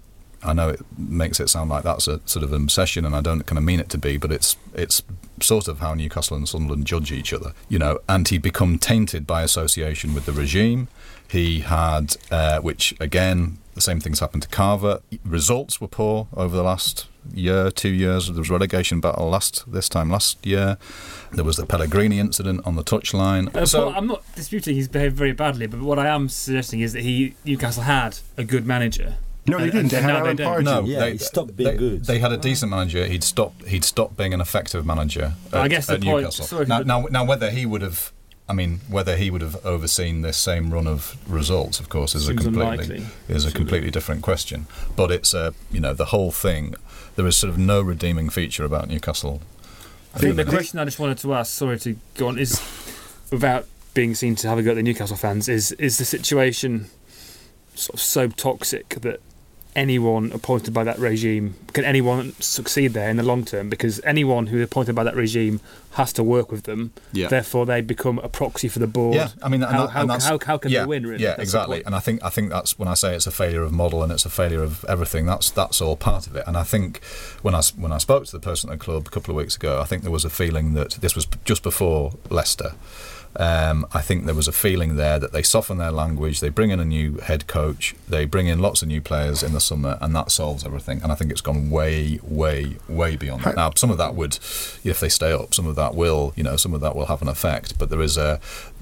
[0.43, 3.45] I know it makes it sound like that's a sort of obsession, and I don't
[3.45, 5.01] kind of mean it to be, but it's it's
[5.41, 7.99] sort of how Newcastle and Sunderland judge each other, you know.
[8.07, 10.87] And he'd become tainted by association with the regime.
[11.29, 15.01] He had, uh, which again, the same things happened to Carver.
[15.23, 18.27] Results were poor over the last year, two years.
[18.27, 20.77] There was relegation battle last this time last year.
[21.31, 23.55] There was the Pellegrini incident on the touchline.
[23.55, 26.93] Uh, so I'm not disputing he's behaved very badly, but what I am suggesting is
[26.93, 29.15] that he Newcastle had a good manager.
[29.47, 29.89] No, they didn't.
[29.91, 30.61] They had now they Alan.
[30.61, 30.63] Pardew.
[30.65, 32.05] no, Yeah, they, he stopped being they, good.
[32.05, 33.05] They had a decent manager.
[33.07, 33.65] He'd stopped.
[33.67, 35.33] He'd stopped being an effective manager.
[35.53, 36.45] At, I guess the at point- Newcastle.
[36.45, 38.11] sorry, now, now, now, whether he would have,
[38.49, 42.27] I mean, whether he would have overseen this same run of results, of course, is
[42.27, 43.05] a completely unlikely.
[43.29, 44.67] is a completely different question.
[44.95, 46.75] But it's a, you know, the whole thing.
[47.15, 49.41] There is sort of no redeeming feature about Newcastle.
[50.13, 52.59] I think the Even- question I just wanted to ask, sorry to go on, is
[53.31, 56.89] without being seen to have a go at the Newcastle fans, is is the situation
[57.75, 59.19] sort of so toxic that
[59.77, 63.69] anyone appointed by that regime can anyone succeed there in the long term?
[63.69, 65.61] Because anyone who is appointed by that regime
[65.91, 66.91] has to work with them.
[67.13, 67.27] Yeah.
[67.27, 69.13] Therefore, they become a proxy for the board.
[69.13, 71.05] Yeah, I mean, and how, that- how, how, how can yeah, they win?
[71.05, 71.21] Really?
[71.21, 71.83] Yeah, That's exactly.
[71.85, 74.11] And I think I think that's when I say it's a failure of model and
[74.11, 75.27] it's a failure of everything.
[75.27, 76.45] That's that's all part of it.
[76.47, 77.03] And I think
[77.43, 79.55] when I when I spoke to the person at the club a couple of weeks
[79.55, 82.71] ago, I think there was a feeling that this was just before Leicester.
[83.37, 86.71] Um, I think there was a feeling there that they soften their language, they bring
[86.71, 89.99] in a new head coach, they bring in lots of new players in the summer,
[90.01, 91.03] and that solves everything.
[91.03, 93.55] And I think it's gone way, way, way beyond that.
[93.55, 94.39] Now, some of that would,
[94.83, 97.21] if they stay up, some of that will, you know, some of that will have
[97.21, 97.77] an effect.
[97.77, 98.39] But there is a,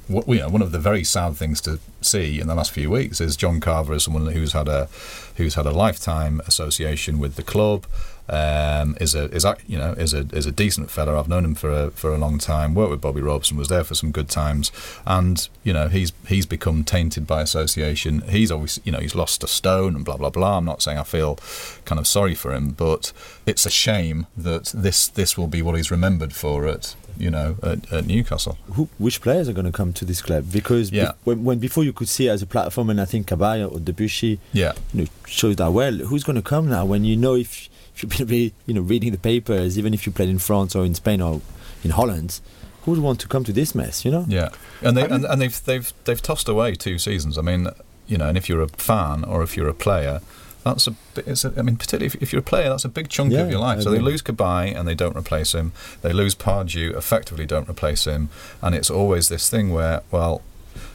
[0.08, 2.90] what, you know, one of the very sad things to see in the last few
[2.90, 4.88] weeks is John Carver is someone who's had a,
[5.36, 7.86] who's had a lifetime association with the club.
[8.28, 11.20] Um, is a is a, you know is a is a decent fella.
[11.20, 12.74] I've known him for a for a long time.
[12.74, 14.72] Worked with Bobby Robson, was there for some good times,
[15.06, 18.22] and you know he's he's become tainted by association.
[18.22, 20.58] He's obviously you know he's lost a stone and blah blah blah.
[20.58, 21.38] I'm not saying I feel
[21.86, 23.14] kind of sorry for him, but
[23.46, 27.56] it's a shame that this this will be what he's remembered for at you know
[27.64, 28.58] at, at Newcastle.
[28.74, 30.46] Who, which players are going to come to this club?
[30.52, 33.28] Because be- when, when before you could see it as a platform, and I think
[33.28, 35.94] Cabaye or Debuchy Yeah, you know, shows that well.
[35.94, 39.12] Who's going to come now when you know if, if you've been you know reading
[39.12, 41.42] the papers, even if you played in France or in Spain or
[41.84, 42.40] in Holland,
[42.84, 44.06] who would want to come to this mess?
[44.06, 44.26] You know.
[44.28, 44.50] Yeah,
[44.82, 47.38] and they and, and they've they've they've tossed away two seasons.
[47.38, 47.68] I mean,
[48.08, 50.22] you know, and if you're a fan or if you're a player,
[50.66, 50.96] that's a.
[51.16, 53.42] It's a I mean, particularly if, if you're a player, that's a big chunk Yeah,
[53.42, 53.80] of your life.
[53.80, 55.72] I So they lose Cabaye and they don't replace him.
[56.02, 58.30] They lose Pardew, effectively don't replace him,
[58.62, 60.42] and it's always this thing where, well,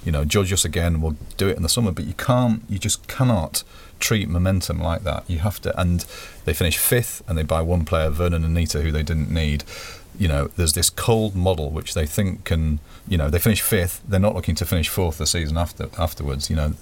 [0.04, 1.00] you know, judge us again.
[1.00, 2.62] We'll do it in the summer, but you can't.
[2.68, 3.62] You just cannot
[4.00, 5.24] treat momentum like that.
[5.28, 5.78] You have to.
[5.80, 6.04] And
[6.44, 9.62] they finish fifth, and they buy one player, Vurnon Anita, who they didn't need.
[10.18, 12.80] You know, there's this cold model which they think can.
[13.08, 14.02] You know, they finish fifth.
[14.06, 16.50] They're not looking to finish fourth the season after afterwards.
[16.50, 16.74] You know.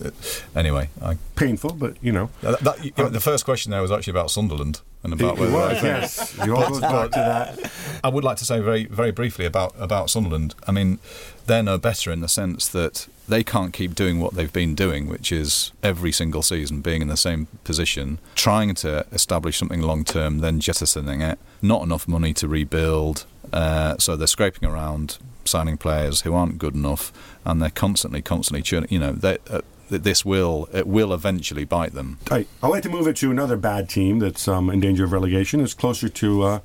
[0.55, 2.31] Anyway, I, Painful, but you know.
[2.43, 5.82] that, that, you know, the first question there was actually about Sunderland and about was,
[5.82, 6.38] yes.
[6.38, 7.72] It all back to that.
[8.02, 10.54] I would like to say very, very briefly about, about Sunderland.
[10.66, 10.98] I mean,
[11.46, 15.06] they're no better in the sense that they can't keep doing what they've been doing,
[15.06, 20.02] which is every single season being in the same position, trying to establish something long
[20.04, 21.38] term, then jettisoning it.
[21.62, 26.74] Not enough money to rebuild, uh, so they're scraping around, signing players who aren't good
[26.74, 27.12] enough,
[27.44, 28.88] and they're constantly, constantly churning.
[28.90, 29.38] You know, they,
[29.90, 32.18] uh, this will it will eventually bite them.
[32.31, 32.46] Right.
[32.62, 35.61] I'd like to move it to another bad team that's um, in danger of relegation.
[35.61, 36.61] It's closer to uh,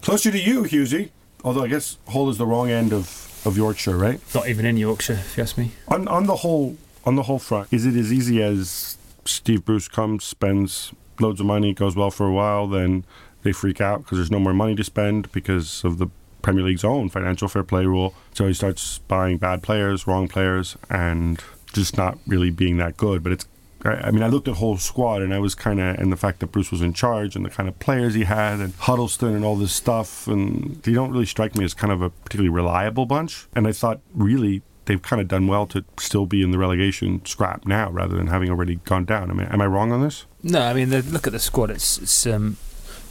[0.00, 1.10] closer to you, Husey.
[1.44, 4.20] Although I guess Hull is the wrong end of, of Yorkshire, right?
[4.34, 5.70] Not even in Yorkshire, if you ask me.
[5.88, 9.88] On on the Hull on the Hull front, is it as easy as Steve Bruce
[9.88, 13.04] comes, spends loads of money, goes well for a while, then
[13.42, 16.08] they freak out because there's no more money to spend because of the
[16.42, 18.14] Premier League's own financial fair play rule.
[18.32, 23.22] So he starts buying bad players, wrong players, and just not really being that good.
[23.22, 23.46] But it's
[23.84, 26.40] I mean, I looked at Hull squad, and I was kind of, and the fact
[26.40, 29.44] that Bruce was in charge, and the kind of players he had, and Huddlestone, and
[29.44, 33.06] all this stuff, and they don't really strike me as kind of a particularly reliable
[33.06, 33.46] bunch.
[33.54, 37.24] And I thought, really, they've kind of done well to still be in the relegation
[37.24, 39.30] scrap now, rather than having already gone down.
[39.30, 40.26] I mean, am I wrong on this?
[40.42, 41.70] No, I mean, the, look at the squad.
[41.70, 42.56] It's, it's um,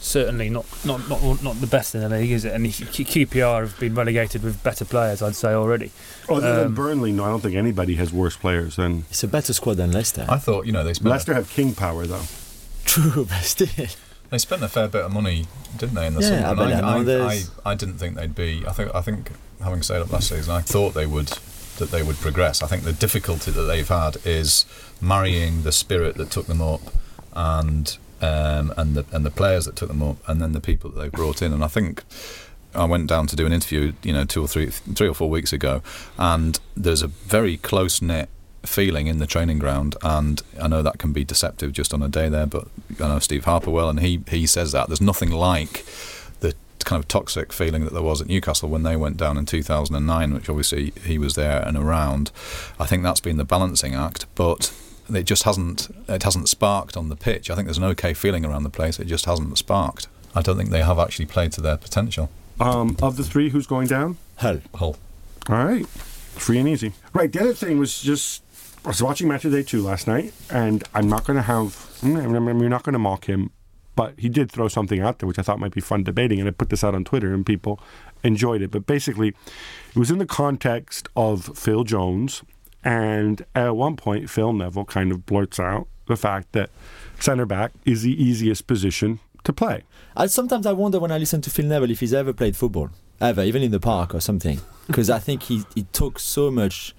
[0.00, 2.52] certainly not, not, not, not the best in the league, is it?
[2.52, 5.90] And QPR have been relegated with better players, I'd say already.
[6.28, 9.28] Other than Um, Burnley, no, I don't think anybody has worse players than It's a
[9.28, 10.26] better squad than Leicester.
[10.28, 11.34] I thought you know they spent Leicester.
[11.34, 12.22] Have king power though.
[12.84, 13.68] True, but still.
[14.30, 15.46] They spent a fair bit of money,
[15.78, 16.62] didn't they, in the Yeah, summer?
[16.62, 18.62] I And bet I, I, I, I didn't think they'd be.
[18.66, 19.30] I think, I think,
[19.62, 21.28] having stayed up last season, I thought they would
[21.78, 22.60] that they would progress.
[22.62, 24.66] I think the difficulty that they've had is
[25.00, 26.80] marrying the spirit that took them up
[27.34, 30.90] and um, and the and the players that took them up, and then the people
[30.90, 31.52] that they brought in.
[31.52, 32.02] And I think
[32.74, 35.30] I went down to do an interview, you know, two or three, three or four
[35.30, 35.82] weeks ago,
[36.18, 38.28] and there's a very close knit
[38.64, 42.08] feeling in the training ground, and I know that can be deceptive just on a
[42.08, 42.46] day there.
[42.46, 42.68] But
[43.00, 45.84] I know Steve Harper well, and he he says that there's nothing like
[46.40, 46.54] the
[46.84, 50.34] kind of toxic feeling that there was at Newcastle when they went down in 2009,
[50.34, 52.30] which obviously he was there and around.
[52.78, 54.72] I think that's been the balancing act, but
[55.10, 57.50] it just hasn't it hasn't sparked on the pitch.
[57.50, 58.98] I think there's an okay feeling around the place.
[58.98, 60.08] It just hasn't sparked.
[60.34, 62.30] I don't think they have actually played to their potential.
[62.60, 64.18] Um, of the three, who's going down?
[64.36, 64.60] Hull.
[64.74, 64.96] Hull.
[65.48, 66.92] All right, free and easy.
[67.12, 67.32] Right.
[67.32, 68.42] The other thing was just
[68.84, 71.98] I was watching Match of Day two last night, and I'm not going to have
[72.02, 73.50] I'm not going to mock him,
[73.96, 76.48] but he did throw something out there which I thought might be fun debating, and
[76.48, 77.80] I put this out on Twitter, and people
[78.22, 78.70] enjoyed it.
[78.70, 82.42] But basically, it was in the context of Phil Jones,
[82.84, 86.70] and at one point, Phil Neville kind of blurts out the fact that
[87.20, 89.82] centre back is the easiest position to play.
[90.16, 92.90] I, sometimes I wonder when I listen to Phil Neville if he's ever played football,
[93.20, 96.94] ever, even in the park or something, because I think he he talks so much.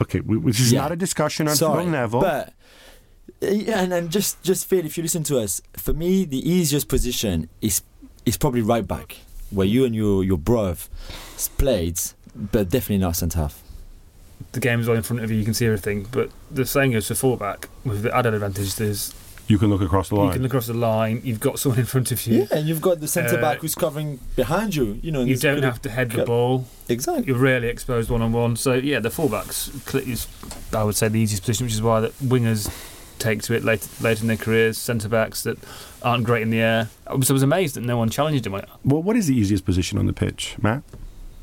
[0.00, 0.82] Okay, we, this is Yeah.
[0.82, 2.20] not a discussion on Sorry, Phil Neville.
[2.20, 2.52] but
[3.40, 6.88] yeah, and, and just just Phil, if you listen to us, for me the easiest
[6.88, 7.82] position is
[8.24, 9.16] is probably right back,
[9.50, 10.88] where you and your your bruv
[11.58, 11.98] played,
[12.34, 13.62] but definitely not centre half.
[14.52, 16.06] The game's all in front of you, you can see everything.
[16.10, 17.68] But the same goes for fullback.
[17.84, 19.14] With the added advantage, there's
[19.48, 20.26] you can look across the line.
[20.26, 21.20] you can look across the line.
[21.22, 22.40] You've got someone in front of you.
[22.40, 24.98] Yeah, and you've got the centre Uh, back who's covering behind you.
[25.02, 26.26] You know, You don't have to head the Yep.
[26.26, 26.66] ball.
[26.88, 27.26] exactly.
[27.28, 28.56] You're rarely exposed one on one.
[28.56, 30.26] So yeah, the fullbacks cl- is,
[30.72, 32.68] I would say, the easiest position, which is why that wingers
[33.20, 34.78] take to it later, later in their careers.
[34.78, 35.58] Centre backs that
[36.02, 36.88] aren't great in the air.
[37.06, 38.52] I was, I was amazed that no one challenged him.
[38.52, 40.82] Well, what is the easiest position on the pitch, Matt?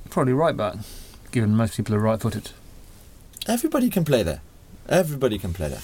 [0.10, 0.76] Probably right back,
[1.32, 2.52] given most people are right-footed.
[3.48, 4.42] Everybody can play there.
[4.88, 5.82] Everybody can play there.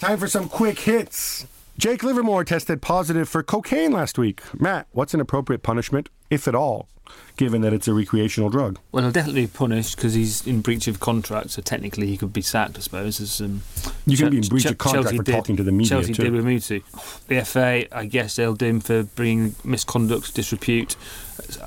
[0.00, 1.46] Time for some quick hits.
[1.76, 4.42] Jake Livermore tested positive for cocaine last week.
[4.58, 6.88] Matt, what's an appropriate punishment, if at all,
[7.36, 8.78] given that it's a recreational drug?
[8.90, 11.50] Well, he'll definitely be punished because he's in breach of contract.
[11.50, 12.76] So technically, he could be sacked.
[12.78, 13.20] I suppose.
[13.20, 13.62] As um,
[14.06, 15.72] You can Chel- be in breach Chel- of contract Chelsea for did- talking to the
[15.72, 16.22] media, Chelsea too.
[16.24, 16.82] did with Mutu.
[17.28, 20.96] The FA, I guess they'll do him for bringing misconduct, disrepute.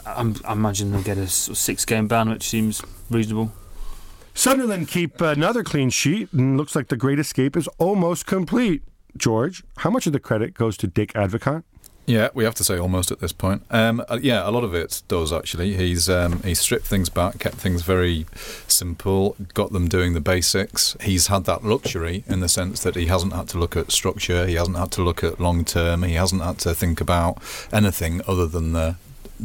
[0.05, 3.53] I'm, I imagine they'll get a six-game ban, which seems reasonable.
[4.41, 8.81] Sunderland keep another clean sheet, and looks like the great escape is almost complete.
[9.15, 11.61] George, how much of the credit goes to Dick Advocaat?
[12.07, 13.61] Yeah, we have to say almost at this point.
[13.69, 15.75] Um, uh, yeah, a lot of it does actually.
[15.75, 18.25] He's um, he's stripped things back, kept things very
[18.67, 20.97] simple, got them doing the basics.
[21.01, 24.47] He's had that luxury in the sense that he hasn't had to look at structure,
[24.47, 27.37] he hasn't had to look at long term, he hasn't had to think about
[27.71, 28.95] anything other than the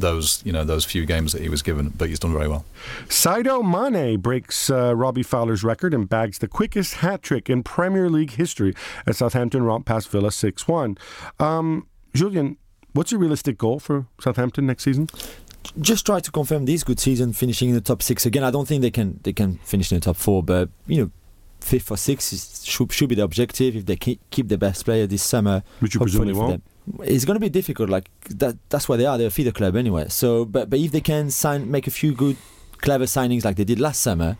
[0.00, 1.90] those you know those few games that he was given.
[1.90, 2.64] But he's done very well.
[3.08, 8.08] Sadio Mane breaks uh, Robbie Fowler's record and bags the quickest hat trick in Premier
[8.08, 8.74] League history
[9.06, 10.98] as Southampton romp past Villa 6 1.
[11.40, 12.56] Um, Julien,
[12.92, 15.08] what's your realistic goal for Southampton next season?
[15.80, 18.44] just try to confirm this good season, finishing in the top six again.
[18.44, 21.10] I don't think they can they can finish in the top four, but you know,
[21.60, 24.84] fifth or sixth is, should should be the objective if they keep, keep the best
[24.84, 25.62] player this summer.
[25.80, 26.64] Which you hopefully presumably won't.
[26.64, 26.72] them.
[27.00, 27.90] It's going to be difficult.
[27.90, 28.56] Like that.
[28.68, 29.18] That's why they are.
[29.18, 30.06] They're a feeder club anyway.
[30.08, 32.36] So, but but if they can sign, make a few good,
[32.78, 34.36] clever signings like they did last summer,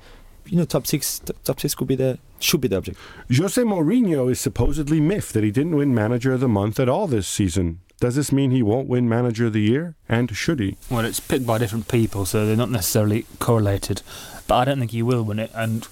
[0.46, 2.98] you know, top six, t- top six could be the should be the object.
[3.34, 7.06] Jose Mourinho is supposedly miffed that he didn't win Manager of the Month at all
[7.06, 7.80] this season.
[7.98, 9.96] Does this mean he won't win Manager of the Year?
[10.08, 10.76] And should he?
[10.90, 14.02] Well, it's picked by different people, so they're not necessarily correlated.
[14.46, 15.88] But I don't think he will win it, and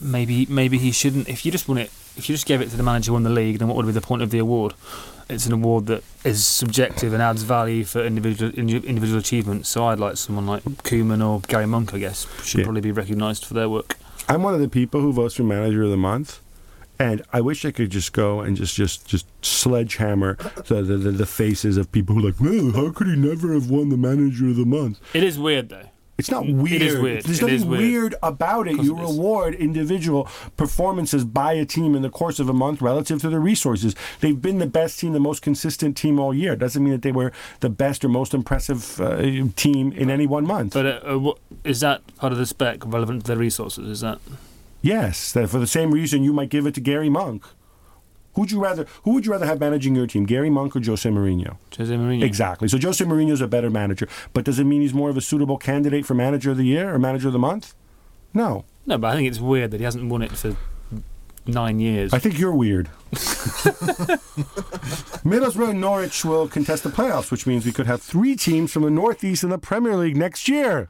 [0.00, 1.28] maybe maybe he shouldn't.
[1.28, 3.22] If you just won it, if you just gave it to the manager who won
[3.22, 4.74] the league, then what would be the point of the award?
[5.28, 9.68] It's an award that is subjective and adds value for individual individual achievements.
[9.70, 12.64] So I'd like someone like Koeman or Gary Monk, I guess, should Yeah.
[12.64, 13.96] probably be recognised for their work.
[14.28, 16.40] I'm one of the people who votes for Manager of the Month,
[16.98, 20.34] and I wish I could just go and just just just sledgehammer
[20.66, 23.52] the the, the, the faces of people who are like, well, how could he never
[23.54, 25.00] have won the Manager of the Month?
[25.14, 25.88] It is weird though.
[26.16, 26.80] It's not weird.
[26.82, 27.24] is weird.
[27.24, 27.80] There's It nothing weird.
[27.82, 28.14] weird.
[28.22, 28.76] about it.
[28.80, 33.20] You it reward individual performances by a team in the course of a month relative
[33.22, 33.94] to their resources.
[34.20, 36.54] They've been the best team, the most consistent team all year.
[36.56, 39.22] Doesn't mean that they were the best or most impressive uh,
[39.56, 40.72] team in any one month.
[40.74, 43.88] But uh, uh, what, is that part of the spec relevant to their resources?
[43.88, 44.18] Is that
[44.82, 47.42] Yes, for the same reason you might give it to Gary Monk.
[48.34, 48.86] Who'd you rather?
[49.04, 51.56] Who would you rather have managing your team, Gary Monk or Jose Mourinho?
[51.76, 52.22] Jose Mourinho?
[52.24, 52.68] Exactly.
[52.68, 55.56] So Jose Mourinho's a better manager, but does it mean he's more of a suitable
[55.58, 57.74] candidate for manager of the year or manager of the month?
[58.32, 60.56] No, No, but I think it's weird that he hasn't won it for
[61.46, 62.12] nine years.
[62.12, 62.88] I think you're weird.
[65.24, 68.82] Middlesbrough and Norwich will contest the playoffs, which means we could have three teams from
[68.82, 70.88] the Northeast in the Premier League next year.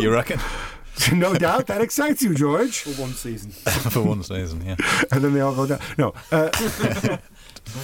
[0.00, 0.38] You reckon?
[1.12, 2.80] no doubt that excites you, George.
[2.80, 3.50] for one season.
[3.90, 4.76] For one season, yeah.
[5.12, 5.80] And then they all go down.
[5.98, 6.14] No.
[6.30, 6.50] Uh,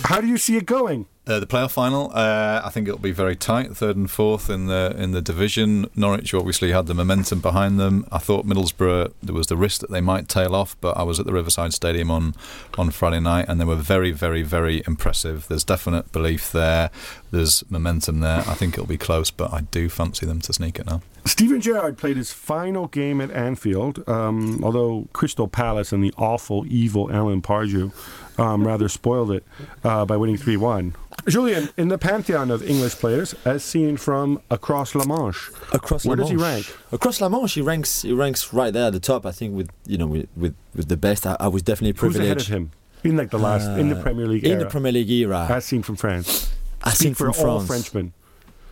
[0.05, 1.07] how do you see it going?
[1.27, 4.67] Uh, the playoff final, uh, I think it'll be very tight, third and fourth in
[4.67, 5.87] the in the division.
[5.97, 8.07] Norwich obviously had the momentum behind them.
[8.13, 11.19] I thought Middlesbrough there was the risk that they might tail off, but I was
[11.19, 12.35] at the Riverside Stadium on
[12.79, 15.49] on Friday night, and they were very, very, very impressive.
[15.49, 16.91] There's definite belief there.
[17.33, 18.45] There's momentum there.
[18.47, 21.03] I think it'll be close, but I do fancy them to sneak it now.
[21.27, 26.65] Steven Gerrard played his final game at Anfield, um, although Crystal Palace and the awful,
[26.69, 27.93] evil Alan Pardew
[28.39, 29.45] um, rather spoiled it
[29.85, 30.95] uh, by winning 3 1.
[31.29, 36.17] Julien, in the pantheon of English players, as seen from across La Manche, Across where
[36.17, 36.77] La does he rank?
[36.93, 38.03] Across La Manche, he ranks.
[38.03, 39.27] He ranks right there at the top.
[39.27, 41.27] I think with you know with with, with the best.
[41.27, 42.19] I, I was definitely privileged.
[42.21, 42.71] Who's ahead of him?
[43.03, 45.47] In like the last, in the Uh, Premier League in era, the Premier League era.
[45.51, 46.53] as seen from France.
[46.85, 47.89] I Speak think for from all France.
[47.89, 48.13] Frenchmen,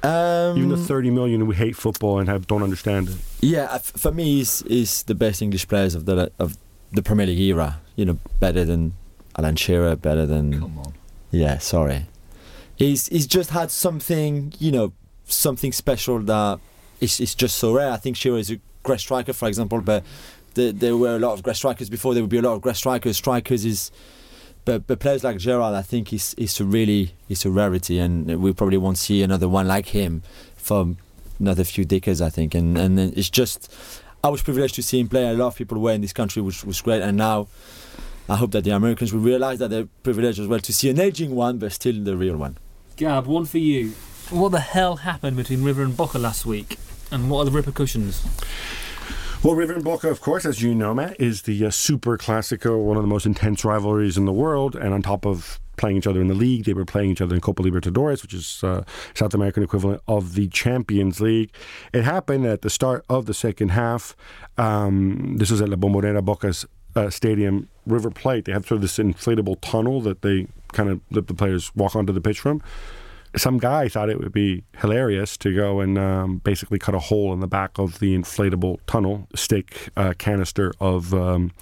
[0.05, 3.17] Um, even the 30 million who hate football and have don't understand it.
[3.41, 6.57] Yeah, for me, he's, he's the best English players of the of
[6.93, 7.81] the Premier League era.
[7.97, 8.93] You know, better than
[9.39, 10.95] Alan Shearer, better than Come on.
[11.31, 11.59] yeah.
[11.59, 12.07] Sorry,
[12.77, 14.53] he's he's just had something.
[14.59, 14.93] You know,
[15.25, 16.59] something special that
[17.01, 17.91] it's, it's just so rare.
[17.91, 20.05] I think Shearer is a great striker, for example, but
[20.55, 22.15] there, there were a lot of great strikers before.
[22.15, 23.17] There would be a lot of great strikers.
[23.17, 23.91] Strikers is.
[24.65, 28.41] But, but players like Gerrard, I think, is is a really is a rarity, and
[28.43, 30.23] we probably won't see another one like him
[30.57, 30.95] for
[31.39, 32.55] another few decades, I think.
[32.55, 33.71] And and it's just,
[34.23, 35.29] I was privileged to see him play.
[35.29, 37.03] A lot of people were in this country, which was great.
[37.03, 37.49] And now,
[38.29, 40.99] I hope that the Americans will realize that they're privileged as well to see an
[40.99, 42.57] aging one, but still the real one.
[42.97, 43.91] Gab, one for you.
[44.31, 46.79] What the hell happened between River and Boca last week?
[47.11, 48.25] And what are the repercussions?
[49.45, 52.83] Well, River and Boca, of course, as you know, Matt, is the uh, Super Classico,
[52.83, 54.75] one of the most intense rivalries in the world.
[54.75, 57.35] And on top of playing each other in the league, they were playing each other
[57.35, 61.55] in Copa Libertadores, which is uh, South American equivalent of the Champions League.
[61.93, 64.17] It happened at the start of the second half.
[64.57, 66.65] Um, this was at La Bombonera Boca's
[66.97, 67.69] uh, stadium.
[67.85, 71.35] River Plate, they have sort of this inflatable tunnel that they kind of let the
[71.35, 72.63] players walk onto the pitch from
[73.37, 77.33] some guy thought it would be hilarious to go and um, basically cut a hole
[77.33, 81.53] in the back of the inflatable tunnel, stick a canister of um,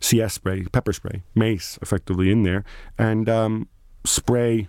[0.00, 2.64] CS spray, pepper spray, mace, effectively in there,
[2.96, 3.68] and um,
[4.04, 4.68] spray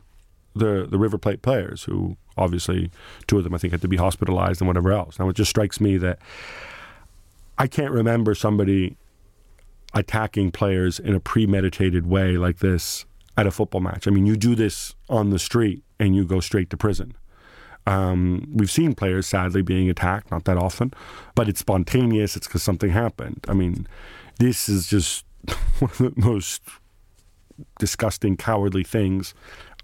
[0.56, 2.92] the the River Plate players, who obviously
[3.28, 5.20] two of them I think had to be hospitalized and whatever else.
[5.20, 6.20] Now it just strikes me that
[7.58, 8.98] I can't remember somebody
[9.94, 13.06] attacking players in a premeditated way like this
[13.38, 14.08] at a football match.
[14.08, 17.16] I mean, you do this on the street and you go straight to prison.
[17.86, 20.94] Um, we've seen players sadly being attacked, not that often,
[21.36, 22.36] but it's spontaneous.
[22.36, 23.46] It's because something happened.
[23.48, 23.88] I mean,
[24.38, 25.26] this is just
[25.80, 26.62] one of the most
[27.80, 29.34] disgusting, cowardly things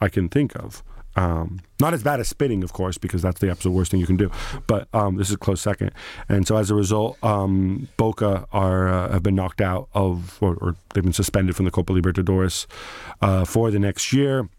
[0.01, 0.83] I can think of.
[1.17, 4.05] Um, not as bad as spitting, of course, because that's the absolute worst thing you
[4.05, 4.29] can do.
[4.67, 5.91] But um, this is close second,
[6.27, 10.55] and so as a result, um, Boca are uh, have been knocked out of, or,
[10.55, 12.65] or they've been suspended from the Copa Libertadores
[13.21, 14.49] uh, for the next year.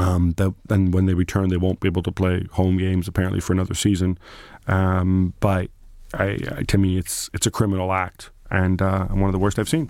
[0.00, 3.40] Um, the, and when they return, they won't be able to play home games apparently
[3.40, 4.18] for another season.
[4.66, 5.70] Um, but
[6.14, 9.58] I, I, to me, it's it's a criminal act and uh, one of the worst
[9.58, 9.88] I've seen.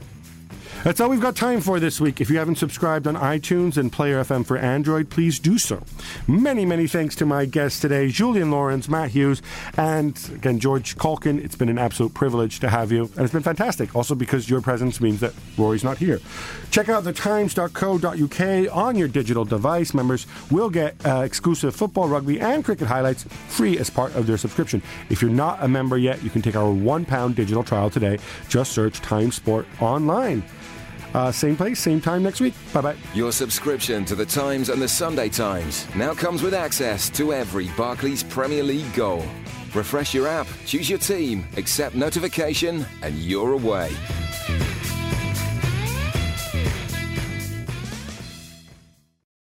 [0.83, 2.23] That's all we've got time for this week.
[2.23, 5.83] If you haven't subscribed on iTunes and Player FM for Android, please do so.
[6.27, 9.43] Many, many thanks to my guests today, Julien Laurens, Matt Hughes,
[9.77, 11.39] and again, George Caulkin.
[11.39, 13.95] It's been an absolute privilege to have you, and it's been fantastic.
[13.95, 16.19] Also, because your presence means that Rory's not here.
[16.71, 19.93] Check out thetimes.co.uk on your digital device.
[19.93, 24.39] Members will get uh, exclusive football, rugby, and cricket highlights free as part of their
[24.39, 24.81] subscription.
[25.11, 28.19] If you're not a member yet, you can take our one pound digital trial today.
[28.49, 30.43] Just search Time Sport online.
[31.15, 32.55] Uh, same place, same time next week.
[32.73, 32.97] Bye bye.
[33.15, 37.69] Your subscription to The Times and The Sunday Times now comes with access to every
[37.77, 39.25] Barclays Premier League goal.
[39.75, 43.93] Refresh your app, choose your team, accept notification, and you're away.